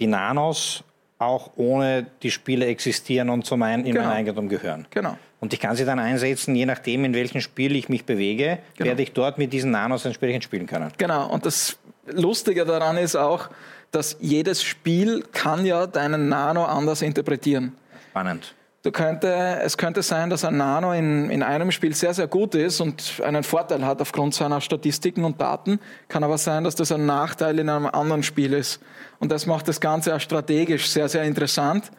die 0.00 0.06
Nanos 0.06 0.82
auch 1.24 1.52
ohne 1.56 2.06
die 2.22 2.30
Spiele 2.30 2.66
existieren 2.66 3.30
und 3.30 3.46
zum 3.46 3.62
einen 3.62 3.84
in 3.84 3.94
genau. 3.94 4.06
mein 4.06 4.16
Eigentum 4.18 4.48
gehören. 4.48 4.86
Genau. 4.90 5.16
Und 5.40 5.52
ich 5.52 5.60
kann 5.60 5.74
sie 5.74 5.84
dann 5.84 5.98
einsetzen, 5.98 6.54
je 6.54 6.66
nachdem, 6.66 7.04
in 7.04 7.14
welchem 7.14 7.40
Spiel 7.40 7.74
ich 7.74 7.88
mich 7.88 8.04
bewege, 8.04 8.58
genau. 8.76 8.88
werde 8.88 9.02
ich 9.02 9.12
dort 9.12 9.38
mit 9.38 9.52
diesen 9.52 9.72
Nanos 9.72 10.04
entsprechend 10.04 10.44
spielen 10.44 10.66
können. 10.66 10.92
Genau. 10.98 11.28
Und 11.28 11.46
das 11.46 11.78
Lustige 12.06 12.64
daran 12.64 12.96
ist 12.96 13.16
auch, 13.16 13.48
dass 13.90 14.16
jedes 14.20 14.62
Spiel 14.62 15.24
kann 15.32 15.66
ja 15.66 15.86
deinen 15.86 16.28
Nano 16.28 16.64
anders 16.64 17.02
interpretieren. 17.02 17.72
Spannend. 18.10 18.54
Könnte, 18.90 19.60
es 19.62 19.76
könnte 19.76 20.02
sein, 20.02 20.28
dass 20.28 20.44
ein 20.44 20.56
Nano 20.56 20.92
in, 20.92 21.30
in 21.30 21.44
einem 21.44 21.70
Spiel 21.70 21.94
sehr, 21.94 22.14
sehr 22.14 22.26
gut 22.26 22.56
ist 22.56 22.80
und 22.80 23.22
einen 23.24 23.44
Vorteil 23.44 23.86
hat 23.86 24.00
aufgrund 24.00 24.34
seiner 24.34 24.60
Statistiken 24.60 25.22
und 25.22 25.40
Daten. 25.40 25.78
Kann 26.08 26.24
aber 26.24 26.36
sein, 26.36 26.64
dass 26.64 26.74
das 26.74 26.90
ein 26.90 27.06
Nachteil 27.06 27.60
in 27.60 27.68
einem 27.68 27.86
anderen 27.86 28.24
Spiel 28.24 28.52
ist. 28.52 28.80
Und 29.20 29.30
das 29.30 29.46
macht 29.46 29.68
das 29.68 29.80
Ganze 29.80 30.16
auch 30.16 30.20
strategisch 30.20 30.90
sehr, 30.90 31.08
sehr 31.08 31.22
interessant. 31.22 31.92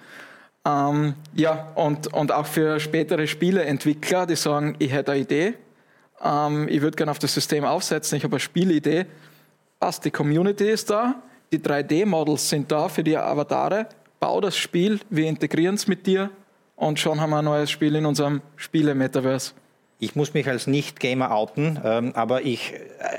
Ähm, 0.65 1.13
ja, 1.34 1.72
und, 1.76 2.13
und 2.13 2.34
auch 2.34 2.48
für 2.48 2.82
spätere 2.82 3.28
Spieleentwickler, 3.28 4.26
die 4.26 4.36
sagen, 4.36 4.76
ich 4.80 4.91
hätte 4.91 5.13
eine 5.13 5.22
Idee, 5.22 5.54
ähm, 6.22 6.67
ich 6.67 6.82
würde 6.82 6.98
gerne 6.98 7.12
auf 7.12 7.19
das 7.19 7.34
System 7.34 7.63
aufsetzen, 7.63 8.17
ich 8.17 8.26
habe 8.26 8.34
eine 8.34 8.39
Spielidee. 8.41 9.06
Passt, 9.80 10.04
die 10.04 10.12
Community 10.12 10.69
ist 10.69 10.89
da, 10.89 11.15
die 11.54 11.60
3D-Models 11.60 12.50
sind 12.50 12.69
da 12.69 12.89
für 12.89 13.06
die 13.06 13.15
Avatare. 13.15 13.88
Bau 14.19 14.41
das 14.41 14.58
Spiel, 14.58 15.00
wir 15.10 15.28
integrieren 15.28 15.76
es 15.76 15.88
mit 15.88 16.06
dir 16.08 16.30
und 16.84 17.00
schon 17.00 17.22
haben 17.22 17.32
wir 17.32 17.39
ein 17.39 17.46
neues 17.46 17.72
Spiel 17.72 17.96
in 17.96 18.06
unserem 18.06 18.41
Spiele-Metaverse. 18.56 19.54
Ich 20.00 20.15
muss 20.15 20.34
mich 20.34 20.48
als 20.50 20.67
Nicht-Gamer 20.67 21.32
outen, 21.32 21.80
ähm, 21.84 22.12
aber 22.13 22.41
ich, 22.41 22.74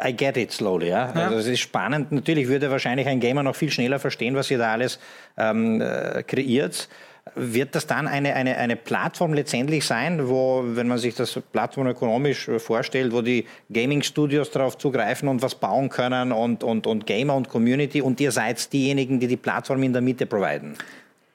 I 0.05 0.15
get 0.15 0.37
it 0.37 0.53
slowly. 0.53 0.89
Ja? 0.89 1.13
ja? 1.15 1.27
Also 1.29 1.39
es 1.39 1.47
ist 1.47 1.61
spannend. 1.61 2.13
Natürlich 2.13 2.49
würde 2.49 2.71
wahrscheinlich 2.71 3.07
ein 3.07 3.21
Gamer 3.21 3.43
noch 3.43 3.57
viel 3.57 3.71
schneller 3.71 3.99
verstehen, 3.99 4.35
was 4.35 4.51
ihr 4.51 4.59
da 4.59 4.73
alles 4.73 4.99
ähm, 5.39 5.81
äh, 5.81 6.23
kreiert. 6.23 6.89
Wird 7.37 7.75
das 7.75 7.87
dann 7.87 8.07
eine, 8.07 8.35
eine, 8.35 8.59
eine 8.59 8.77
Plattform 8.77 9.33
letztendlich 9.33 9.87
sein, 9.87 10.29
wo, 10.29 10.63
wenn 10.67 10.87
man 10.87 10.99
sich 10.99 11.15
das 11.15 11.41
plattformökonomisch 11.53 12.51
vorstellt, 12.59 13.15
wo 13.15 13.23
die 13.23 13.47
Gaming-Studios 13.73 14.51
darauf 14.51 14.77
zugreifen 14.77 15.29
und 15.29 15.41
was 15.41 15.55
bauen 15.55 15.89
können 15.89 16.33
und, 16.33 16.63
und, 16.63 16.87
und 16.87 17.07
Gamer 17.07 17.35
und 17.35 17.49
Community 17.49 18.03
und 18.03 18.21
ihr 18.21 18.31
seid 18.31 18.71
diejenigen, 18.75 19.21
die 19.21 19.27
die 19.27 19.39
Plattform 19.39 19.83
in 19.83 19.95
der 19.95 20.03
Mitte 20.03 20.27
providen? 20.27 20.77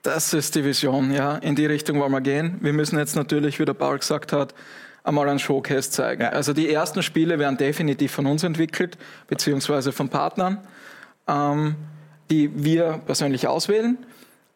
Das 0.02 0.34
ist 0.34 0.56
die 0.56 0.64
Vision, 0.64 1.12
ja. 1.12 1.36
In 1.38 1.56
die 1.56 1.66
Richtung 1.66 2.00
wollen 2.00 2.12
wir 2.12 2.22
gehen. 2.22 2.58
Wir 2.62 2.72
müssen 2.72 2.98
jetzt 2.98 3.16
natürlich, 3.16 3.60
wie 3.60 3.66
der 3.66 3.74
Paul 3.74 4.00
gesagt 4.00 4.32
hat, 4.32 4.54
einmal 5.04 5.28
einen 5.28 5.40
Showcase 5.40 5.92
zeigen. 5.92 6.22
Ja. 6.22 6.30
Also 6.30 6.54
die 6.54 6.72
ersten 6.72 7.04
Spiele 7.04 7.38
werden 7.38 7.58
definitiv 7.58 8.12
von 8.12 8.26
uns 8.26 8.44
entwickelt, 8.44 8.98
beziehungsweise 9.28 9.92
von 9.92 10.08
Partnern, 10.08 10.60
ähm, 11.28 11.76
die 12.32 12.64
wir 12.64 13.02
persönlich 13.06 13.48
auswählen. 13.48 13.98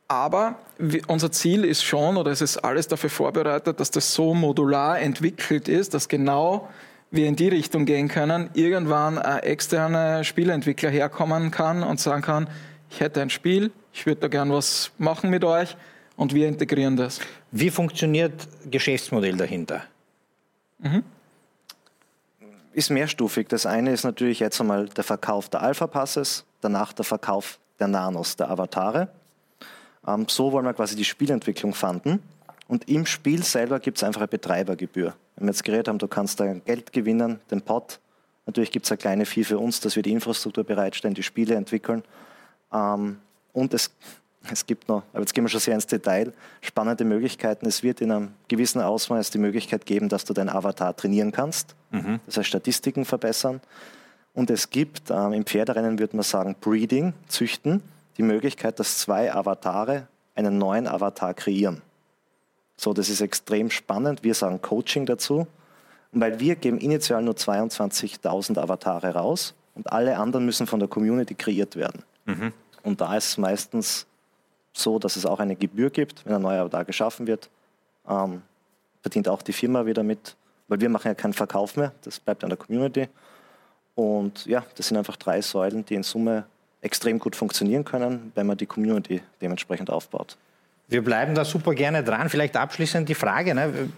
Aber 0.08 0.60
unser 1.08 1.32
Ziel 1.32 1.66
ist 1.66 1.84
schon, 1.84 2.18
oder 2.18 2.32
es 2.32 2.42
ist 2.42 2.58
alles 2.58 2.88
dafür 2.88 3.10
vorbereitet, 3.10 3.80
dass 3.80 3.92
das 3.92 4.14
so 4.14 4.34
modular 4.34 5.00
entwickelt 5.00 5.68
ist, 5.68 5.94
dass 5.94 6.08
genau 6.08 6.70
wir 7.10 7.28
in 7.28 7.36
die 7.36 7.48
Richtung 7.48 7.86
gehen 7.86 8.08
können, 8.08 8.50
irgendwann 8.54 9.18
ein 9.18 9.40
externer 9.40 10.24
Spieleentwickler 10.24 10.90
herkommen 10.90 11.52
kann 11.52 11.84
und 11.84 12.00
sagen 12.00 12.22
kann, 12.22 12.48
ich 12.94 13.00
hätte 13.00 13.22
ein 13.22 13.32
Spiel, 13.32 13.72
ich 13.92 14.06
würde 14.06 14.22
da 14.22 14.28
gern 14.28 14.52
was 14.52 14.92
machen 15.00 15.32
mit 15.32 15.44
euch 15.44 15.76
und 16.16 16.34
wir 16.34 16.48
integrieren 16.48 16.96
das. 16.96 17.20
Wie 17.52 17.72
funktioniert 17.72 18.48
Geschäftsmodell 18.70 19.36
dahinter? 19.36 19.84
Mhm. 20.78 21.04
Ist 22.74 22.92
mehrstufig. 22.92 23.48
Das 23.48 23.66
eine 23.66 23.92
ist 23.92 24.04
natürlich 24.04 24.40
jetzt 24.40 24.62
einmal 24.62 24.90
der 24.90 25.04
Verkauf 25.04 25.50
der 25.50 25.64
Alpha-Passes, 25.64 26.46
danach 26.62 26.94
der 26.94 27.06
Verkauf 27.06 27.60
der 27.80 27.88
Nanos, 27.88 28.36
der 28.36 28.50
Avatare. 28.52 29.10
Ähm, 30.08 30.28
so 30.30 30.52
wollen 30.52 30.66
wir 30.66 30.74
quasi 30.74 30.96
die 30.96 31.06
Spielentwicklung 31.06 31.74
fanden. 31.74 32.22
Und 32.68 32.90
im 32.90 33.06
Spiel 33.08 33.44
selber 33.44 33.80
gibt 33.80 33.98
es 33.98 34.04
einfach 34.04 34.22
eine 34.22 34.28
Betreibergebühr. 34.28 35.16
Wenn 35.36 35.48
wir 35.48 35.52
jetzt 35.52 35.64
geredet 35.64 35.88
haben, 35.88 35.98
du 35.98 36.08
kannst 36.08 36.40
da 36.40 36.54
Geld 36.54 36.94
gewinnen, 36.94 37.40
den 37.50 37.62
Pot. 37.62 38.00
Natürlich 38.46 38.72
gibt 38.72 38.86
es 38.86 38.92
eine 38.92 38.98
kleine 38.98 39.26
Fee 39.26 39.44
für 39.44 39.58
uns, 39.58 39.80
dass 39.80 39.96
wir 39.96 40.04
die 40.04 40.12
Infrastruktur 40.12 40.64
bereitstellen, 40.64 41.16
die 41.16 41.24
Spiele 41.24 41.56
entwickeln. 41.56 42.04
Ähm, 42.74 43.18
und 43.54 43.74
es, 43.74 43.92
es 44.52 44.66
gibt 44.66 44.88
noch, 44.88 45.04
aber 45.14 45.22
jetzt 45.22 45.34
gehen 45.34 45.44
wir 45.44 45.50
schon 45.50 45.60
sehr 45.60 45.76
ins 45.76 45.88
Detail, 45.88 46.34
spannende 46.62 47.06
Möglichkeiten. 47.06 47.66
Es 47.66 47.84
wird 47.84 48.02
in 48.02 48.12
einem 48.12 48.34
gewissen 48.48 48.82
Ausmaß 48.82 49.30
die 49.30 49.38
Möglichkeit 49.38 49.86
geben, 49.86 50.10
dass 50.10 50.26
du 50.26 50.34
deinen 50.34 50.50
Avatar 50.50 50.96
trainieren 50.96 51.32
kannst, 51.32 51.76
mhm. 51.92 52.20
das 52.26 52.38
heißt 52.38 52.48
Statistiken 52.48 53.06
verbessern. 53.06 53.62
Und 54.34 54.50
es 54.50 54.70
gibt 54.70 55.12
ähm, 55.12 55.34
im 55.34 55.46
Pferderennen, 55.46 56.00
würde 56.00 56.16
man 56.16 56.24
sagen, 56.24 56.56
Breeding, 56.60 57.14
Züchten, 57.28 57.84
die 58.18 58.24
Möglichkeit, 58.24 58.80
dass 58.80 58.98
zwei 58.98 59.34
Avatare 59.34 60.08
einen 60.36 60.58
neuen 60.58 60.88
Avatar 60.88 61.36
kreieren. 61.36 61.82
So, 62.76 62.94
das 62.94 63.10
ist 63.10 63.22
extrem 63.22 63.70
spannend. 63.70 64.24
Wir 64.24 64.34
sagen 64.34 64.62
Coaching 64.62 65.06
dazu. 65.06 65.48
Weil 66.14 66.40
wir 66.40 66.56
geben 66.56 66.78
initial 66.78 67.24
nur 67.24 67.34
22.000 67.34 68.60
Avatare 68.60 69.16
raus 69.16 69.56
und 69.74 69.92
alle 69.92 70.18
anderen 70.18 70.46
müssen 70.46 70.68
von 70.68 70.80
der 70.80 70.88
Community 70.88 71.34
kreiert 71.34 71.76
werden. 71.76 72.04
Mhm. 72.26 72.54
Und 72.84 73.02
da 73.02 73.16
ist 73.16 73.30
es 73.30 73.38
meistens 73.38 74.06
so, 74.74 75.00
dass 75.00 75.16
es 75.16 75.26
auch 75.26 75.40
eine 75.40 75.56
Gebühr 75.56 75.90
gibt, 75.90 76.26
wenn 76.26 76.36
ein 76.36 76.42
neuer 76.42 76.68
da 76.70 76.84
geschaffen 76.84 77.28
wird. 77.28 77.50
Ähm, 78.08 78.42
verdient 79.02 79.28
auch 79.28 79.42
die 79.42 79.54
Firma 79.54 79.86
wieder 79.86 80.04
mit, 80.04 80.36
weil 80.68 80.82
wir 80.82 80.90
machen 80.90 81.08
ja 81.08 81.14
keinen 81.14 81.34
Verkauf 81.34 81.76
mehr, 81.78 81.92
das 82.04 82.20
bleibt 82.20 82.44
an 82.44 82.50
der 82.50 82.58
Community. 82.58 83.08
Und 83.96 84.46
ja, 84.46 84.64
das 84.76 84.88
sind 84.88 84.98
einfach 84.98 85.18
drei 85.18 85.42
Säulen, 85.42 85.86
die 85.86 85.96
in 85.96 86.04
Summe 86.04 86.46
extrem 86.82 87.20
gut 87.20 87.36
funktionieren 87.36 87.86
können, 87.86 88.32
wenn 88.36 88.48
man 88.48 88.58
die 88.58 88.66
Community 88.66 89.22
dementsprechend 89.42 89.90
aufbaut. 89.90 90.38
Wir 90.88 91.04
bleiben 91.04 91.34
da 91.34 91.46
super 91.46 91.74
gerne 91.74 92.04
dran. 92.04 92.30
Vielleicht 92.30 92.58
abschließend 92.58 93.08
die 93.08 93.16
Frage. 93.16 93.56
Ne? 93.56 93.90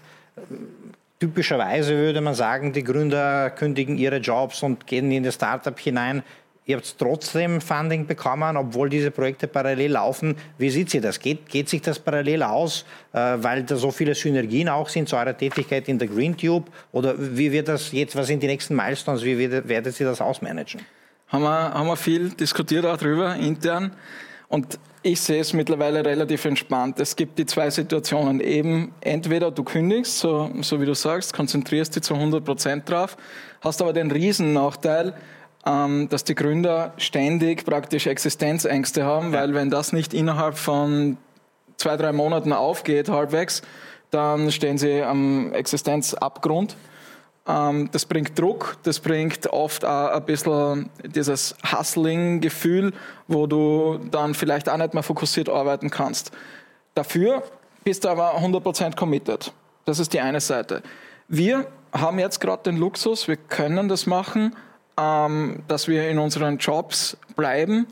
Typischerweise 1.18 1.96
würde 1.96 2.20
man 2.20 2.34
sagen, 2.34 2.72
die 2.72 2.84
Gründer 2.84 3.50
kündigen 3.50 3.96
ihre 3.96 4.18
Jobs 4.18 4.62
und 4.62 4.86
gehen 4.86 5.10
in 5.10 5.24
das 5.24 5.34
Startup 5.34 5.78
hinein. 5.78 6.22
Ihr 6.68 6.78
habt 6.78 6.98
trotzdem 6.98 7.60
Funding 7.60 8.06
bekommen, 8.06 8.56
obwohl 8.56 8.90
diese 8.90 9.12
Projekte 9.12 9.46
parallel 9.46 9.92
laufen. 9.92 10.34
Wie 10.58 10.68
sieht 10.68 10.90
sie 10.90 11.00
das? 11.00 11.20
Geht, 11.20 11.48
geht 11.48 11.68
sich 11.68 11.80
das 11.80 12.00
parallel 12.00 12.42
aus, 12.42 12.84
äh, 13.12 13.36
weil 13.36 13.62
da 13.62 13.76
so 13.76 13.92
viele 13.92 14.16
Synergien 14.16 14.68
auch 14.68 14.88
sind 14.88 15.08
zu 15.08 15.16
eurer 15.16 15.36
Tätigkeit 15.36 15.88
in 15.88 16.00
der 16.00 16.08
Green 16.08 16.36
Tube? 16.36 16.68
Oder 16.90 17.14
wie 17.16 17.52
wird 17.52 17.68
das 17.68 17.92
jetzt, 17.92 18.16
was 18.16 18.26
sind 18.26 18.42
die 18.42 18.48
nächsten 18.48 18.74
Milestones? 18.74 19.22
Wie 19.22 19.38
wird, 19.38 19.68
werdet 19.68 19.98
ihr 20.00 20.06
das 20.06 20.20
ausmanagen? 20.20 20.80
Haben 21.28 21.44
wir, 21.44 21.72
haben 21.72 21.86
wir 21.86 21.96
viel 21.96 22.30
diskutiert 22.30 22.84
auch 22.84 22.96
drüber 22.96 23.36
intern. 23.36 23.92
Und 24.48 24.80
ich 25.02 25.20
sehe 25.20 25.40
es 25.40 25.52
mittlerweile 25.52 26.04
relativ 26.04 26.44
entspannt. 26.46 26.98
Es 26.98 27.14
gibt 27.14 27.38
die 27.38 27.46
zwei 27.46 27.70
Situationen. 27.70 28.40
Eben 28.40 28.92
entweder 29.02 29.52
du 29.52 29.62
kündigst, 29.62 30.18
so, 30.18 30.50
so 30.62 30.80
wie 30.80 30.86
du 30.86 30.94
sagst, 30.94 31.32
konzentrierst 31.32 31.94
dich 31.94 32.02
zu 32.02 32.14
100 32.14 32.44
Prozent 32.44 32.90
drauf, 32.90 33.16
hast 33.60 33.80
aber 33.80 33.92
den 33.92 34.10
Riesennachteil, 34.10 35.08
ähm, 35.08 35.14
dass 35.66 36.22
die 36.22 36.36
Gründer 36.36 36.92
ständig 36.96 37.64
praktisch 37.64 38.06
Existenzängste 38.06 39.04
haben, 39.04 39.32
weil 39.32 39.52
wenn 39.52 39.68
das 39.68 39.92
nicht 39.92 40.14
innerhalb 40.14 40.56
von 40.58 41.16
zwei, 41.76 41.96
drei 41.96 42.12
Monaten 42.12 42.52
aufgeht, 42.52 43.08
halbwegs, 43.08 43.62
dann 44.10 44.52
stehen 44.52 44.78
sie 44.78 45.02
am 45.02 45.52
Existenzabgrund. 45.52 46.76
Ähm, 47.48 47.88
das 47.92 48.06
bringt 48.06 48.38
Druck, 48.38 48.76
das 48.82 49.00
bringt 49.00 49.48
oft 49.48 49.84
auch 49.84 50.10
ein 50.10 50.24
bisschen 50.24 50.90
dieses 51.04 51.54
Hustling-Gefühl, 51.70 52.92
wo 53.28 53.46
du 53.46 53.98
dann 54.10 54.34
vielleicht 54.34 54.68
auch 54.68 54.76
nicht 54.76 54.94
mehr 54.94 55.02
fokussiert 55.02 55.48
arbeiten 55.48 55.90
kannst. 55.90 56.32
Dafür 56.94 57.42
bist 57.84 58.04
du 58.04 58.08
aber 58.08 58.36
100% 58.38 58.96
committed. 58.96 59.52
Das 59.84 59.98
ist 59.98 60.12
die 60.12 60.20
eine 60.20 60.40
Seite. 60.40 60.82
Wir 61.28 61.66
haben 61.92 62.18
jetzt 62.18 62.40
gerade 62.40 62.64
den 62.64 62.76
Luxus, 62.76 63.28
wir 63.28 63.36
können 63.36 63.88
das 63.88 64.06
machen, 64.06 64.54
ähm, 64.98 65.62
dass 65.68 65.88
wir 65.88 66.08
in 66.08 66.18
unseren 66.18 66.58
Jobs 66.58 67.16
bleiben, 67.34 67.86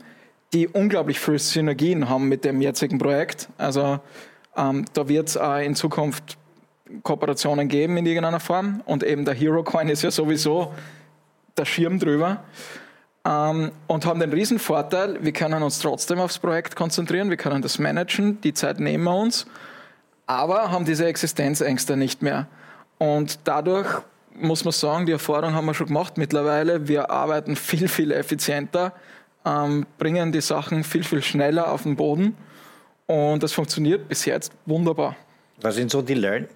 die 0.53 0.67
unglaublich 0.67 1.19
viele 1.19 1.39
Synergien 1.39 2.09
haben 2.09 2.27
mit 2.27 2.45
dem 2.45 2.61
jetzigen 2.61 2.97
Projekt. 2.97 3.49
Also 3.57 3.99
ähm, 4.55 4.85
da 4.93 5.07
wird 5.07 5.29
es 5.29 5.35
äh, 5.35 5.65
in 5.65 5.75
Zukunft 5.75 6.37
Kooperationen 7.03 7.67
geben 7.67 7.97
in 7.97 8.05
irgendeiner 8.05 8.39
Form 8.39 8.81
und 8.85 9.03
eben 9.03 9.25
der 9.25 9.33
Hero 9.33 9.63
Coin 9.63 9.89
ist 9.89 10.03
ja 10.03 10.11
sowieso 10.11 10.71
der 11.57 11.65
Schirm 11.65 11.99
drüber 11.99 12.43
ähm, 13.25 13.71
und 13.87 14.05
haben 14.05 14.19
den 14.19 14.31
riesen 14.31 14.59
Vorteil, 14.59 15.17
wir 15.23 15.33
können 15.33 15.63
uns 15.63 15.79
trotzdem 15.79 16.19
aufs 16.19 16.37
Projekt 16.37 16.75
konzentrieren, 16.75 17.29
wir 17.29 17.37
können 17.37 17.61
das 17.61 17.79
managen, 17.79 18.39
die 18.41 18.53
Zeit 18.53 18.79
nehmen 18.79 19.03
wir 19.03 19.15
uns, 19.15 19.47
aber 20.27 20.71
haben 20.71 20.85
diese 20.85 21.05
Existenzängste 21.05 21.97
nicht 21.97 22.21
mehr. 22.21 22.47
Und 22.97 23.39
dadurch 23.45 24.01
muss 24.39 24.63
man 24.63 24.71
sagen, 24.71 25.05
die 25.05 25.11
Erfahrung 25.11 25.53
haben 25.53 25.65
wir 25.65 25.73
schon 25.73 25.87
gemacht 25.87 26.17
mittlerweile. 26.17 26.87
Wir 26.87 27.09
arbeiten 27.09 27.55
viel, 27.55 27.87
viel 27.87 28.11
effizienter, 28.11 28.93
ähm, 29.45 29.85
bringen 29.97 30.31
die 30.31 30.41
Sachen 30.41 30.83
viel, 30.83 31.03
viel 31.03 31.21
schneller 31.21 31.71
auf 31.71 31.83
den 31.83 31.95
Boden 31.95 32.35
und 33.07 33.43
das 33.43 33.53
funktioniert 33.53 34.07
bis 34.07 34.25
jetzt 34.25 34.51
wunderbar. 34.65 35.15
Was 35.61 35.75
sind 35.75 35.91
so 35.91 36.01
die 36.01 36.15
Learn 36.15 36.47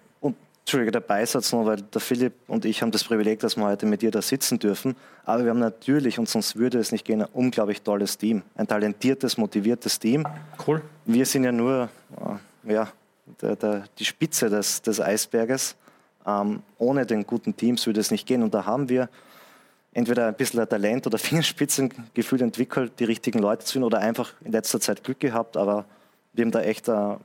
Entschuldige, 0.69 0.91
der 0.91 0.99
Beisatz 0.99 1.51
noch, 1.51 1.65
weil 1.65 1.77
der 1.77 1.99
Philipp 1.99 2.33
und 2.45 2.63
ich 2.63 2.83
haben 2.83 2.91
das 2.91 3.03
Privileg, 3.03 3.39
dass 3.39 3.57
wir 3.57 3.65
heute 3.65 3.87
mit 3.87 4.03
dir 4.03 4.11
da 4.11 4.21
sitzen 4.21 4.59
dürfen. 4.59 4.95
Aber 5.25 5.43
wir 5.43 5.49
haben 5.49 5.57
natürlich, 5.57 6.19
und 6.19 6.29
sonst 6.29 6.57
würde 6.57 6.77
es 6.77 6.91
nicht 6.91 7.05
gehen, 7.05 7.23
ein 7.23 7.27
unglaublich 7.33 7.81
tolles 7.81 8.19
Team. 8.19 8.43
Ein 8.53 8.67
talentiertes, 8.67 9.39
motiviertes 9.39 9.97
Team. 9.97 10.27
Cool. 10.67 10.83
Wir 11.05 11.25
sind 11.25 11.43
ja 11.43 11.51
nur 11.51 11.89
äh, 12.65 12.71
ja, 12.71 12.87
der, 13.41 13.55
der, 13.55 13.85
die 13.97 14.05
Spitze 14.05 14.47
des, 14.51 14.79
des 14.83 15.01
Eisberges. 15.01 15.75
Ähm, 16.25 16.61
ohne 16.77 17.05
den 17.05 17.25
guten 17.25 17.55
Teams 17.55 17.85
würde 17.85 17.99
es 17.99 18.11
nicht 18.11 18.27
gehen. 18.27 18.43
Und 18.43 18.53
da 18.53 18.65
haben 18.65 18.89
wir 18.89 19.09
entweder 19.93 20.27
ein 20.27 20.35
bisschen 20.35 20.67
Talent 20.67 21.07
oder 21.07 21.17
Fingerspitzengefühl 21.19 22.41
entwickelt, 22.41 22.93
die 22.99 23.05
richtigen 23.05 23.39
Leute 23.39 23.65
zu 23.65 23.73
finden 23.73 23.85
oder 23.85 23.99
einfach 23.99 24.33
in 24.43 24.51
letzter 24.51 24.79
Zeit 24.79 25.03
Glück 25.03 25.19
gehabt. 25.19 25.57
Aber 25.57 25.85
wir 26.33 26.45
haben 26.45 26.51
da 26.51 26.61
echt 26.61 26.89
ein 26.89 27.17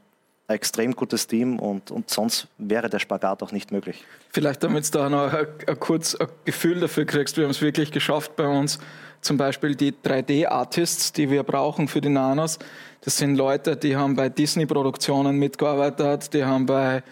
ein 0.46 0.56
extrem 0.56 0.94
gutes 0.94 1.26
Team 1.26 1.58
und, 1.58 1.90
und 1.90 2.10
sonst 2.10 2.48
wäre 2.58 2.90
der 2.90 2.98
Spagat 2.98 3.42
auch 3.42 3.52
nicht 3.52 3.72
möglich. 3.72 4.04
Vielleicht, 4.30 4.62
damit 4.62 4.86
du 4.94 4.98
da 4.98 5.08
noch 5.08 5.32
ein, 5.32 5.46
ein 5.66 5.80
kurz 5.80 6.14
ein 6.14 6.28
Gefühl 6.44 6.80
dafür 6.80 7.06
kriegst, 7.06 7.36
wir 7.36 7.44
haben 7.44 7.50
es 7.50 7.62
wirklich 7.62 7.92
geschafft 7.92 8.36
bei 8.36 8.46
uns, 8.46 8.78
zum 9.22 9.38
Beispiel 9.38 9.74
die 9.74 9.92
3D-Artists, 9.92 11.12
die 11.12 11.30
wir 11.30 11.44
brauchen 11.44 11.88
für 11.88 12.02
die 12.02 12.10
Nanos. 12.10 12.58
Das 13.00 13.16
sind 13.16 13.36
Leute, 13.36 13.76
die 13.76 13.96
haben 13.96 14.16
bei 14.16 14.28
Disney-Produktionen 14.28 15.38
mitgearbeitet, 15.38 16.34
die 16.34 16.44
haben 16.44 16.66
bei 16.66 17.02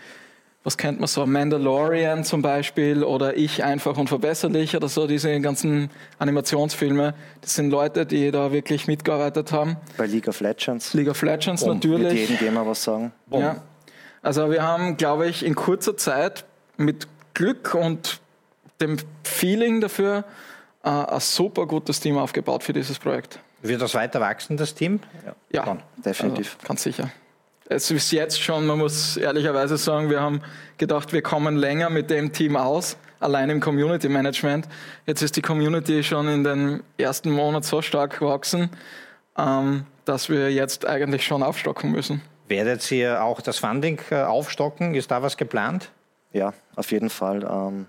was 0.64 0.76
kennt 0.76 1.00
man 1.00 1.08
so, 1.08 1.26
Mandalorian 1.26 2.24
zum 2.24 2.40
Beispiel 2.40 3.02
oder 3.02 3.36
Ich 3.36 3.64
einfach 3.64 3.96
und 3.96 4.08
verbesserlich 4.08 4.76
oder 4.76 4.88
so, 4.88 5.06
diese 5.06 5.40
ganzen 5.40 5.90
Animationsfilme. 6.18 7.14
Das 7.40 7.54
sind 7.54 7.70
Leute, 7.70 8.06
die 8.06 8.30
da 8.30 8.52
wirklich 8.52 8.86
mitgearbeitet 8.86 9.50
haben. 9.50 9.76
Bei 9.96 10.06
League 10.06 10.28
of 10.28 10.40
Legends. 10.40 10.94
League 10.94 11.08
of 11.08 11.20
Legends 11.22 11.64
Boom. 11.64 11.74
natürlich. 11.74 12.12
Mit 12.12 12.30
jedem 12.30 12.38
Gamer 12.38 12.66
was 12.66 12.84
sagen. 12.84 13.12
Ja. 13.30 13.56
Also 14.22 14.50
wir 14.50 14.62
haben, 14.62 14.96
glaube 14.96 15.28
ich, 15.28 15.44
in 15.44 15.56
kurzer 15.56 15.96
Zeit 15.96 16.44
mit 16.76 17.08
Glück 17.34 17.74
und 17.74 18.20
dem 18.80 18.98
Feeling 19.24 19.80
dafür 19.80 20.24
äh, 20.84 20.88
ein 20.88 21.20
super 21.20 21.66
gutes 21.66 21.98
Team 21.98 22.18
aufgebaut 22.18 22.62
für 22.62 22.72
dieses 22.72 23.00
Projekt. 23.00 23.40
Wird 23.62 23.82
das 23.82 23.94
weiter 23.94 24.20
wachsen, 24.20 24.56
das 24.56 24.74
Team? 24.74 25.00
Ja, 25.50 25.64
ja 25.64 25.76
definitiv. 26.04 26.54
Also, 26.54 26.68
ganz 26.68 26.82
sicher 26.84 27.10
es 27.72 27.90
ist 27.90 28.10
jetzt 28.12 28.40
schon, 28.40 28.66
man 28.66 28.78
muss 28.78 29.16
ehrlicherweise 29.16 29.76
sagen, 29.76 30.10
wir 30.10 30.20
haben 30.20 30.42
gedacht, 30.78 31.12
wir 31.12 31.22
kommen 31.22 31.56
länger 31.56 31.90
mit 31.90 32.10
dem 32.10 32.32
Team 32.32 32.56
aus, 32.56 32.96
allein 33.20 33.50
im 33.50 33.60
Community 33.60 34.08
Management. 34.08 34.68
Jetzt 35.06 35.22
ist 35.22 35.36
die 35.36 35.42
Community 35.42 36.02
schon 36.02 36.28
in 36.28 36.44
den 36.44 36.82
ersten 36.98 37.30
Monaten 37.30 37.64
so 37.64 37.82
stark 37.82 38.18
gewachsen, 38.18 38.70
ähm, 39.36 39.86
dass 40.04 40.28
wir 40.28 40.52
jetzt 40.52 40.86
eigentlich 40.86 41.24
schon 41.24 41.42
aufstocken 41.42 41.90
müssen. 41.90 42.22
Werdet 42.48 42.90
ihr 42.90 43.22
auch 43.22 43.40
das 43.40 43.58
Funding 43.58 44.00
äh, 44.10 44.22
aufstocken? 44.22 44.94
Ist 44.94 45.10
da 45.10 45.22
was 45.22 45.36
geplant? 45.36 45.90
Ja, 46.32 46.52
auf 46.76 46.90
jeden 46.92 47.10
Fall. 47.10 47.42
Ähm, 47.44 47.86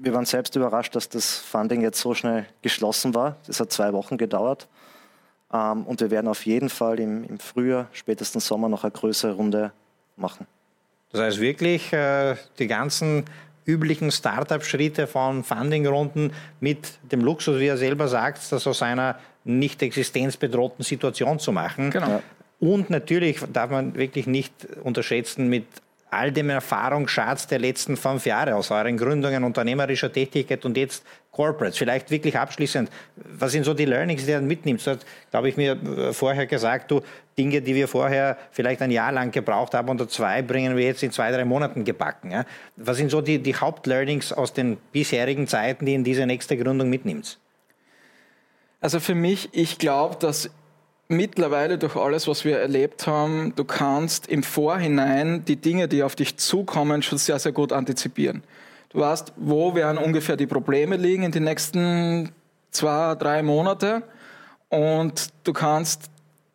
wir 0.00 0.12
waren 0.14 0.26
selbst 0.26 0.56
überrascht, 0.56 0.94
dass 0.96 1.08
das 1.08 1.36
Funding 1.36 1.80
jetzt 1.80 2.00
so 2.00 2.12
schnell 2.12 2.46
geschlossen 2.60 3.14
war. 3.14 3.36
Das 3.46 3.60
hat 3.60 3.72
zwei 3.72 3.92
Wochen 3.92 4.18
gedauert. 4.18 4.68
Ähm, 5.52 5.84
und 5.84 6.00
wir 6.00 6.10
werden 6.10 6.28
auf 6.28 6.46
jeden 6.46 6.68
Fall 6.68 7.00
im, 7.00 7.24
im 7.24 7.38
Frühjahr, 7.38 7.88
spätestens 7.92 8.46
Sommer, 8.46 8.68
noch 8.68 8.84
eine 8.84 8.92
größere 8.92 9.32
Runde 9.32 9.72
machen. 10.16 10.46
Das 11.10 11.20
heißt 11.20 11.40
wirklich, 11.40 11.92
äh, 11.92 12.36
die 12.58 12.66
ganzen 12.66 13.24
üblichen 13.64 14.10
Startup-Schritte 14.10 15.06
von 15.06 15.44
Funding-Runden 15.44 16.32
mit 16.60 16.98
dem 17.10 17.20
Luxus, 17.20 17.60
wie 17.60 17.66
er 17.66 17.76
selber 17.76 18.08
sagt, 18.08 18.50
das 18.50 18.66
aus 18.66 18.82
einer 18.82 19.18
nicht 19.44 19.82
existenzbedrohten 19.82 20.84
Situation 20.84 21.38
zu 21.38 21.52
machen. 21.52 21.90
Genau. 21.90 22.22
Und 22.58 22.90
natürlich 22.90 23.40
darf 23.52 23.70
man 23.70 23.94
wirklich 23.94 24.26
nicht 24.26 24.52
unterschätzen 24.82 25.48
mit 25.48 25.66
all 26.12 26.30
dem 26.30 26.50
Erfahrungsschatz 26.50 27.46
der 27.46 27.58
letzten 27.58 27.96
fünf 27.96 28.26
Jahre 28.26 28.54
aus 28.54 28.70
euren 28.70 28.96
Gründungen 28.96 29.44
unternehmerischer 29.44 30.12
Tätigkeit 30.12 30.64
und 30.64 30.76
jetzt 30.76 31.04
Corporates. 31.30 31.78
Vielleicht 31.78 32.10
wirklich 32.10 32.38
abschließend, 32.38 32.90
was 33.16 33.52
sind 33.52 33.64
so 33.64 33.72
die 33.72 33.86
Learnings, 33.86 34.26
die 34.26 34.32
du 34.32 34.40
mitnimmst? 34.42 34.86
Du 34.86 34.90
hast, 34.92 35.06
glaube 35.30 35.48
ich, 35.48 35.56
mir 35.56 35.72
äh, 35.72 36.12
vorher 36.12 36.46
gesagt, 36.46 36.90
du, 36.90 37.00
Dinge, 37.38 37.62
die 37.62 37.74
wir 37.74 37.88
vorher 37.88 38.36
vielleicht 38.50 38.82
ein 38.82 38.90
Jahr 38.90 39.10
lang 39.10 39.30
gebraucht 39.30 39.72
haben 39.72 39.88
oder 39.88 40.06
zwei, 40.06 40.42
bringen 40.42 40.76
wir 40.76 40.84
jetzt 40.84 41.02
in 41.02 41.10
zwei, 41.10 41.32
drei 41.32 41.46
Monaten 41.46 41.84
gebacken. 41.84 42.30
Ja? 42.30 42.44
Was 42.76 42.98
sind 42.98 43.10
so 43.10 43.22
die, 43.22 43.38
die 43.38 43.56
Hauptlearnings 43.56 44.32
aus 44.32 44.52
den 44.52 44.76
bisherigen 44.92 45.46
Zeiten, 45.46 45.86
die 45.86 45.94
in 45.94 46.04
diese 46.04 46.26
nächste 46.26 46.56
Gründung 46.58 46.90
mitnimmst? 46.90 47.38
Also 48.82 49.00
für 49.00 49.14
mich, 49.14 49.48
ich 49.52 49.78
glaube, 49.78 50.16
dass 50.16 50.50
mittlerweile 51.12 51.78
durch 51.78 51.96
alles, 51.96 52.26
was 52.26 52.44
wir 52.44 52.58
erlebt 52.58 53.06
haben, 53.06 53.52
du 53.54 53.64
kannst 53.64 54.26
im 54.26 54.42
Vorhinein 54.42 55.44
die 55.44 55.56
Dinge, 55.56 55.86
die 55.86 56.02
auf 56.02 56.16
dich 56.16 56.36
zukommen, 56.38 57.02
schon 57.02 57.18
sehr, 57.18 57.38
sehr 57.38 57.52
gut 57.52 57.72
antizipieren. 57.72 58.42
Du 58.90 58.98
weißt, 58.98 59.32
wo 59.36 59.74
werden 59.74 59.98
ungefähr 59.98 60.36
die 60.36 60.46
Probleme 60.46 60.96
liegen 60.96 61.22
in 61.22 61.32
den 61.32 61.44
nächsten 61.44 62.32
zwei, 62.70 63.14
drei 63.14 63.42
Monate 63.42 64.02
und 64.68 65.28
du 65.44 65.52
kannst 65.52 66.10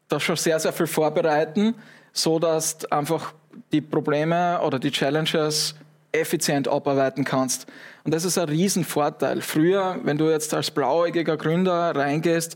da 0.08 0.20
schon 0.20 0.36
sehr, 0.36 0.60
sehr 0.60 0.74
viel 0.74 0.88
vorbereiten, 0.88 1.76
so 2.12 2.40
dass 2.40 2.86
einfach 2.92 3.34
die 3.72 3.82
Probleme 3.82 4.60
oder 4.62 4.80
die 4.80 4.92
Challenges 4.92 5.76
effizient 6.12 6.68
abarbeiten 6.68 7.24
kannst. 7.24 7.68
Und 8.04 8.14
das 8.14 8.24
ist 8.24 8.38
ein 8.38 8.50
Riesenvorteil. 8.50 9.42
Früher, 9.42 10.00
wenn 10.04 10.18
du 10.18 10.30
jetzt 10.30 10.54
als 10.54 10.72
blauäugiger 10.72 11.38
Gründer 11.38 11.96
reingehst, 11.96 12.56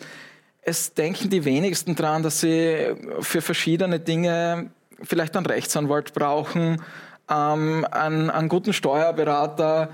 es 0.61 0.93
denken 0.93 1.29
die 1.29 1.43
wenigsten 1.43 1.95
daran, 1.95 2.23
dass 2.23 2.41
sie 2.41 2.95
für 3.19 3.41
verschiedene 3.41 3.99
Dinge 3.99 4.69
vielleicht 5.01 5.35
einen 5.35 5.45
Rechtsanwalt 5.45 6.13
brauchen, 6.13 6.81
ähm, 7.29 7.85
einen, 7.89 8.29
einen 8.29 8.49
guten 8.49 8.73
Steuerberater. 8.73 9.89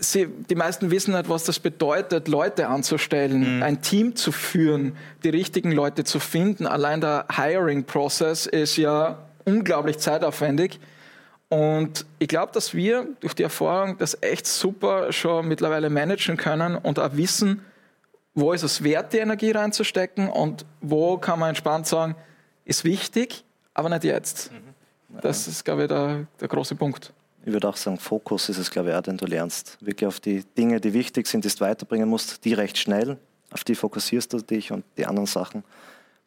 Sie, 0.00 0.26
die 0.26 0.54
meisten 0.54 0.90
wissen 0.90 1.14
nicht, 1.14 1.28
was 1.30 1.44
das 1.44 1.58
bedeutet, 1.58 2.28
Leute 2.28 2.68
anzustellen, 2.68 3.56
mhm. 3.56 3.62
ein 3.62 3.80
Team 3.80 4.16
zu 4.16 4.32
führen, 4.32 4.96
die 5.22 5.30
richtigen 5.30 5.72
Leute 5.72 6.04
zu 6.04 6.20
finden. 6.20 6.66
Allein 6.66 7.00
der 7.00 7.26
Hiring-Prozess 7.34 8.46
ist 8.46 8.76
ja 8.76 9.18
unglaublich 9.44 9.98
zeitaufwendig. 9.98 10.80
Und 11.48 12.04
ich 12.18 12.28
glaube, 12.28 12.52
dass 12.52 12.74
wir 12.74 13.06
durch 13.20 13.34
die 13.34 13.44
Erfahrung 13.44 13.96
das 13.98 14.18
echt 14.20 14.46
super 14.46 15.12
schon 15.12 15.46
mittlerweile 15.46 15.88
managen 15.88 16.36
können 16.36 16.76
und 16.76 16.98
auch 16.98 17.16
wissen, 17.16 17.62
wo 18.34 18.52
ist 18.52 18.62
es 18.62 18.82
wert, 18.82 19.12
die 19.12 19.18
Energie 19.18 19.52
reinzustecken 19.52 20.28
und 20.28 20.64
wo 20.80 21.18
kann 21.18 21.38
man 21.38 21.50
entspannt 21.50 21.86
sagen, 21.86 22.16
ist 22.64 22.84
wichtig, 22.84 23.44
aber 23.72 23.88
nicht 23.88 24.04
jetzt. 24.04 24.50
Mhm. 24.50 25.20
Das 25.20 25.46
ist, 25.46 25.64
glaube 25.64 25.82
ich, 25.82 25.88
der, 25.88 26.26
der 26.40 26.48
große 26.48 26.74
Punkt. 26.74 27.12
Ich 27.46 27.52
würde 27.52 27.68
auch 27.68 27.76
sagen, 27.76 27.98
Fokus 27.98 28.48
ist 28.48 28.58
es, 28.58 28.70
glaube 28.70 28.90
ich, 28.90 28.94
auch, 28.96 29.02
den 29.02 29.16
du 29.16 29.26
lernst. 29.26 29.76
Wirklich 29.80 30.08
auf 30.08 30.18
die 30.18 30.44
Dinge, 30.56 30.80
die 30.80 30.92
wichtig 30.92 31.26
sind, 31.26 31.44
die 31.44 31.48
du 31.48 31.60
weiterbringen 31.60 32.08
musst, 32.08 32.44
die 32.44 32.54
recht 32.54 32.78
schnell, 32.78 33.18
auf 33.50 33.64
die 33.64 33.74
fokussierst 33.74 34.32
du 34.32 34.38
dich 34.38 34.72
und 34.72 34.84
die 34.96 35.06
anderen 35.06 35.26
Sachen 35.26 35.62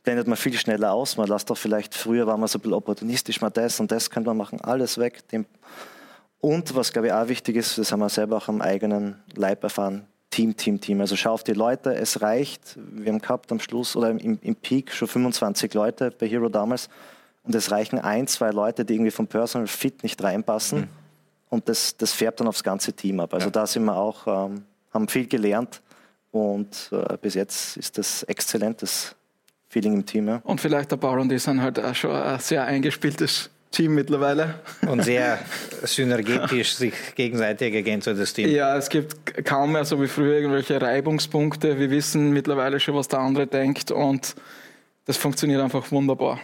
blendet 0.03 0.27
man 0.27 0.37
viel 0.37 0.53
schneller 0.53 0.93
aus. 0.93 1.17
Man 1.17 1.27
lässt 1.27 1.49
doch 1.49 1.57
vielleicht, 1.57 1.93
früher 1.93 2.25
war 2.27 2.37
man 2.37 2.47
so 2.47 2.59
ein 2.59 2.61
bisschen 2.61 2.75
opportunistisch, 2.75 3.41
mal 3.41 3.49
das 3.49 3.79
und 3.81 3.91
das 3.91 4.09
könnte 4.09 4.29
man 4.29 4.37
machen, 4.37 4.61
alles 4.61 4.97
weg. 4.97 5.21
Und 6.39 6.75
was, 6.75 6.93
glaube 6.93 7.07
ich, 7.07 7.13
auch 7.13 7.27
wichtig 7.27 7.57
ist, 7.57 7.77
das 7.77 7.91
haben 7.91 7.99
wir 7.99 8.07
selber 8.07 8.37
auch 8.37 8.47
am 8.47 8.61
eigenen 8.61 9.21
Leib 9.35 9.63
erfahren, 9.63 10.07
Team, 10.37 10.55
Team, 10.55 10.79
Team. 10.79 11.01
Also 11.01 11.15
schau 11.15 11.31
auf 11.31 11.43
die 11.43 11.53
Leute, 11.53 11.95
es 11.95 12.21
reicht. 12.21 12.77
Wir 12.91 13.11
haben 13.11 13.17
gehabt 13.17 13.51
am 13.51 13.59
Schluss 13.59 13.95
oder 13.95 14.11
im, 14.11 14.37
im 14.39 14.55
Peak 14.55 14.91
schon 14.91 15.07
25 15.07 15.73
Leute 15.73 16.11
bei 16.11 16.27
Hero 16.27 16.47
damals. 16.47 16.89
Und 17.41 17.55
es 17.55 17.71
reichen 17.71 17.97
ein, 17.97 18.27
zwei 18.27 18.51
Leute, 18.51 18.85
die 18.85 18.93
irgendwie 18.93 19.09
vom 19.09 19.25
Personal 19.25 19.65
Fit 19.65 20.03
nicht 20.03 20.21
reinpassen. 20.21 20.81
Mhm. 20.81 20.87
Und 21.49 21.67
das, 21.67 21.97
das 21.97 22.13
färbt 22.13 22.39
dann 22.39 22.47
aufs 22.47 22.63
ganze 22.63 22.93
Team 22.93 23.19
ab. 23.19 23.33
Also 23.33 23.47
ja. 23.47 23.51
da 23.51 23.65
sind 23.65 23.85
wir 23.85 23.95
auch, 23.95 24.27
ähm, 24.27 24.63
haben 24.93 25.07
viel 25.07 25.25
gelernt. 25.25 25.81
Und 26.29 26.91
äh, 26.91 27.17
bis 27.19 27.33
jetzt 27.33 27.75
ist 27.75 27.97
das 27.97 28.21
exzellentes 28.21 29.15
Feeling 29.69 29.95
im 29.95 30.05
Team. 30.05 30.27
Ja. 30.27 30.41
Und 30.43 30.61
vielleicht 30.61 30.91
der 30.91 30.97
Baron, 30.97 31.29
die 31.29 31.39
sind 31.39 31.63
halt 31.63 31.79
auch 31.79 31.95
schon 31.95 32.11
ein 32.11 32.39
sehr 32.39 32.63
eingespieltes 32.63 33.49
Team 33.77 33.93
mittlerweile. 33.93 34.55
Und 34.87 35.03
sehr 35.03 35.37
synergetisch 35.83 36.73
sich 36.73 36.93
gegenseitig 37.13 37.75
ergänzendes 37.75 38.33
Team. 38.33 38.49
Ja, 38.49 38.75
es 38.75 38.89
gibt 38.89 39.45
kaum 39.45 39.73
mehr 39.73 39.85
so 39.85 40.01
wie 40.01 40.07
früher 40.07 40.33
irgendwelche 40.33 40.81
Reibungspunkte. 40.81 41.77
Wir 41.79 41.91
wissen 41.91 42.31
mittlerweile 42.31 42.79
schon, 42.79 42.95
was 42.95 43.07
der 43.07 43.19
andere 43.19 43.45
denkt 43.45 43.91
und 43.91 44.35
das 45.05 45.17
funktioniert 45.17 45.61
einfach 45.61 45.91
wunderbar. 45.91 46.39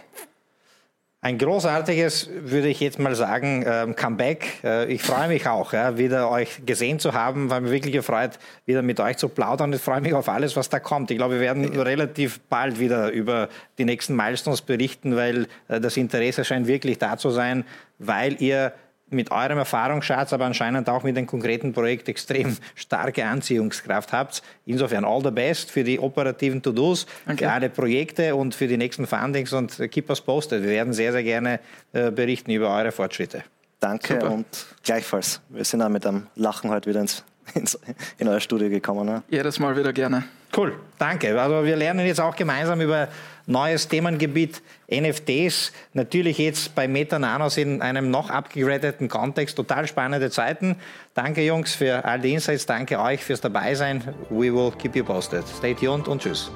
Ein 1.24 1.38
großartiges, 1.38 2.28
würde 2.42 2.68
ich 2.68 2.80
jetzt 2.80 2.98
mal 2.98 3.14
sagen, 3.14 3.64
ähm, 3.66 3.96
Comeback. 3.96 4.62
Äh, 4.62 4.92
ich 4.92 5.02
freue 5.02 5.28
mich 5.28 5.48
auch, 5.48 5.72
wieder 5.72 6.30
euch 6.30 6.66
gesehen 6.66 6.98
zu 6.98 7.14
haben, 7.14 7.48
weil 7.48 7.62
mir 7.62 7.70
wirklich 7.70 7.94
gefreut, 7.94 8.32
wieder 8.66 8.82
mit 8.82 9.00
euch 9.00 9.16
zu 9.16 9.30
plaudern. 9.30 9.72
Ich 9.72 9.80
freue 9.80 10.02
mich 10.02 10.12
auf 10.12 10.28
alles, 10.28 10.54
was 10.54 10.68
da 10.68 10.80
kommt. 10.80 11.10
Ich 11.10 11.16
glaube, 11.16 11.36
wir 11.36 11.40
werden 11.40 11.64
relativ 11.80 12.40
bald 12.50 12.78
wieder 12.78 13.10
über 13.10 13.48
die 13.78 13.86
nächsten 13.86 14.14
Milestones 14.14 14.60
berichten, 14.60 15.16
weil 15.16 15.46
äh, 15.68 15.80
das 15.80 15.96
Interesse 15.96 16.44
scheint 16.44 16.66
wirklich 16.66 16.98
da 16.98 17.16
zu 17.16 17.30
sein, 17.30 17.64
weil 17.98 18.42
ihr 18.42 18.74
mit 19.14 19.30
eurem 19.30 19.58
Erfahrungsschatz, 19.58 20.32
aber 20.32 20.44
anscheinend 20.44 20.88
auch 20.88 21.02
mit 21.02 21.16
dem 21.16 21.26
konkreten 21.26 21.72
Projekt 21.72 22.08
extrem 22.08 22.56
starke 22.74 23.24
Anziehungskraft 23.24 24.12
habt. 24.12 24.42
Insofern 24.66 25.04
all 25.04 25.22
the 25.22 25.30
best 25.30 25.70
für 25.70 25.84
die 25.84 25.98
operativen 25.98 26.62
To-Dos, 26.62 27.06
für 27.36 27.50
alle 27.50 27.70
Projekte 27.70 28.34
und 28.34 28.54
für 28.54 28.66
die 28.66 28.76
nächsten 28.76 29.06
Fundings 29.06 29.52
und 29.52 29.78
keep 29.90 30.10
us 30.10 30.20
posted. 30.20 30.62
Wir 30.62 30.70
werden 30.70 30.92
sehr, 30.92 31.12
sehr 31.12 31.22
gerne 31.22 31.60
äh, 31.92 32.10
berichten 32.10 32.50
über 32.50 32.74
eure 32.74 32.92
Fortschritte. 32.92 33.44
Danke 33.80 34.14
Super. 34.14 34.30
und 34.30 34.46
gleichfalls. 34.82 35.40
Wir 35.50 35.64
sind 35.64 35.82
auch 35.82 35.88
mit 35.88 36.06
einem 36.06 36.26
Lachen 36.36 36.70
heute 36.70 36.88
wieder 36.88 37.00
ins, 37.00 37.22
ins, 37.54 37.78
in 38.18 38.28
euer 38.28 38.40
Studio 38.40 38.70
gekommen. 38.70 39.06
Ne? 39.06 39.22
Jedes 39.28 39.58
Mal 39.58 39.76
wieder 39.76 39.92
gerne. 39.92 40.24
Cool, 40.56 40.72
danke. 40.98 41.40
Also 41.40 41.64
wir 41.64 41.76
lernen 41.76 42.06
jetzt 42.06 42.20
auch 42.20 42.34
gemeinsam 42.34 42.80
über 42.80 43.08
neues 43.46 43.88
Themengebiet 43.88 44.62
NFTs. 44.90 45.72
Natürlich 45.92 46.38
jetzt 46.38 46.74
bei 46.74 46.88
Metananos 46.88 47.56
in 47.56 47.82
einem 47.82 48.10
noch 48.10 48.30
abgegradeten 48.30 49.08
Kontext. 49.08 49.56
Total 49.56 49.86
spannende 49.86 50.30
Zeiten. 50.30 50.76
Danke 51.14 51.42
Jungs 51.44 51.74
für 51.74 52.04
all 52.04 52.20
die 52.20 52.32
Insights. 52.32 52.66
Danke 52.66 53.00
euch 53.00 53.22
fürs 53.22 53.40
Dabeisein. 53.40 54.14
We 54.30 54.52
will 54.54 54.72
keep 54.78 54.96
you 54.96 55.04
posted. 55.04 55.44
Stay 55.48 55.74
tuned 55.74 56.08
und 56.08 56.22
tschüss. 56.22 56.50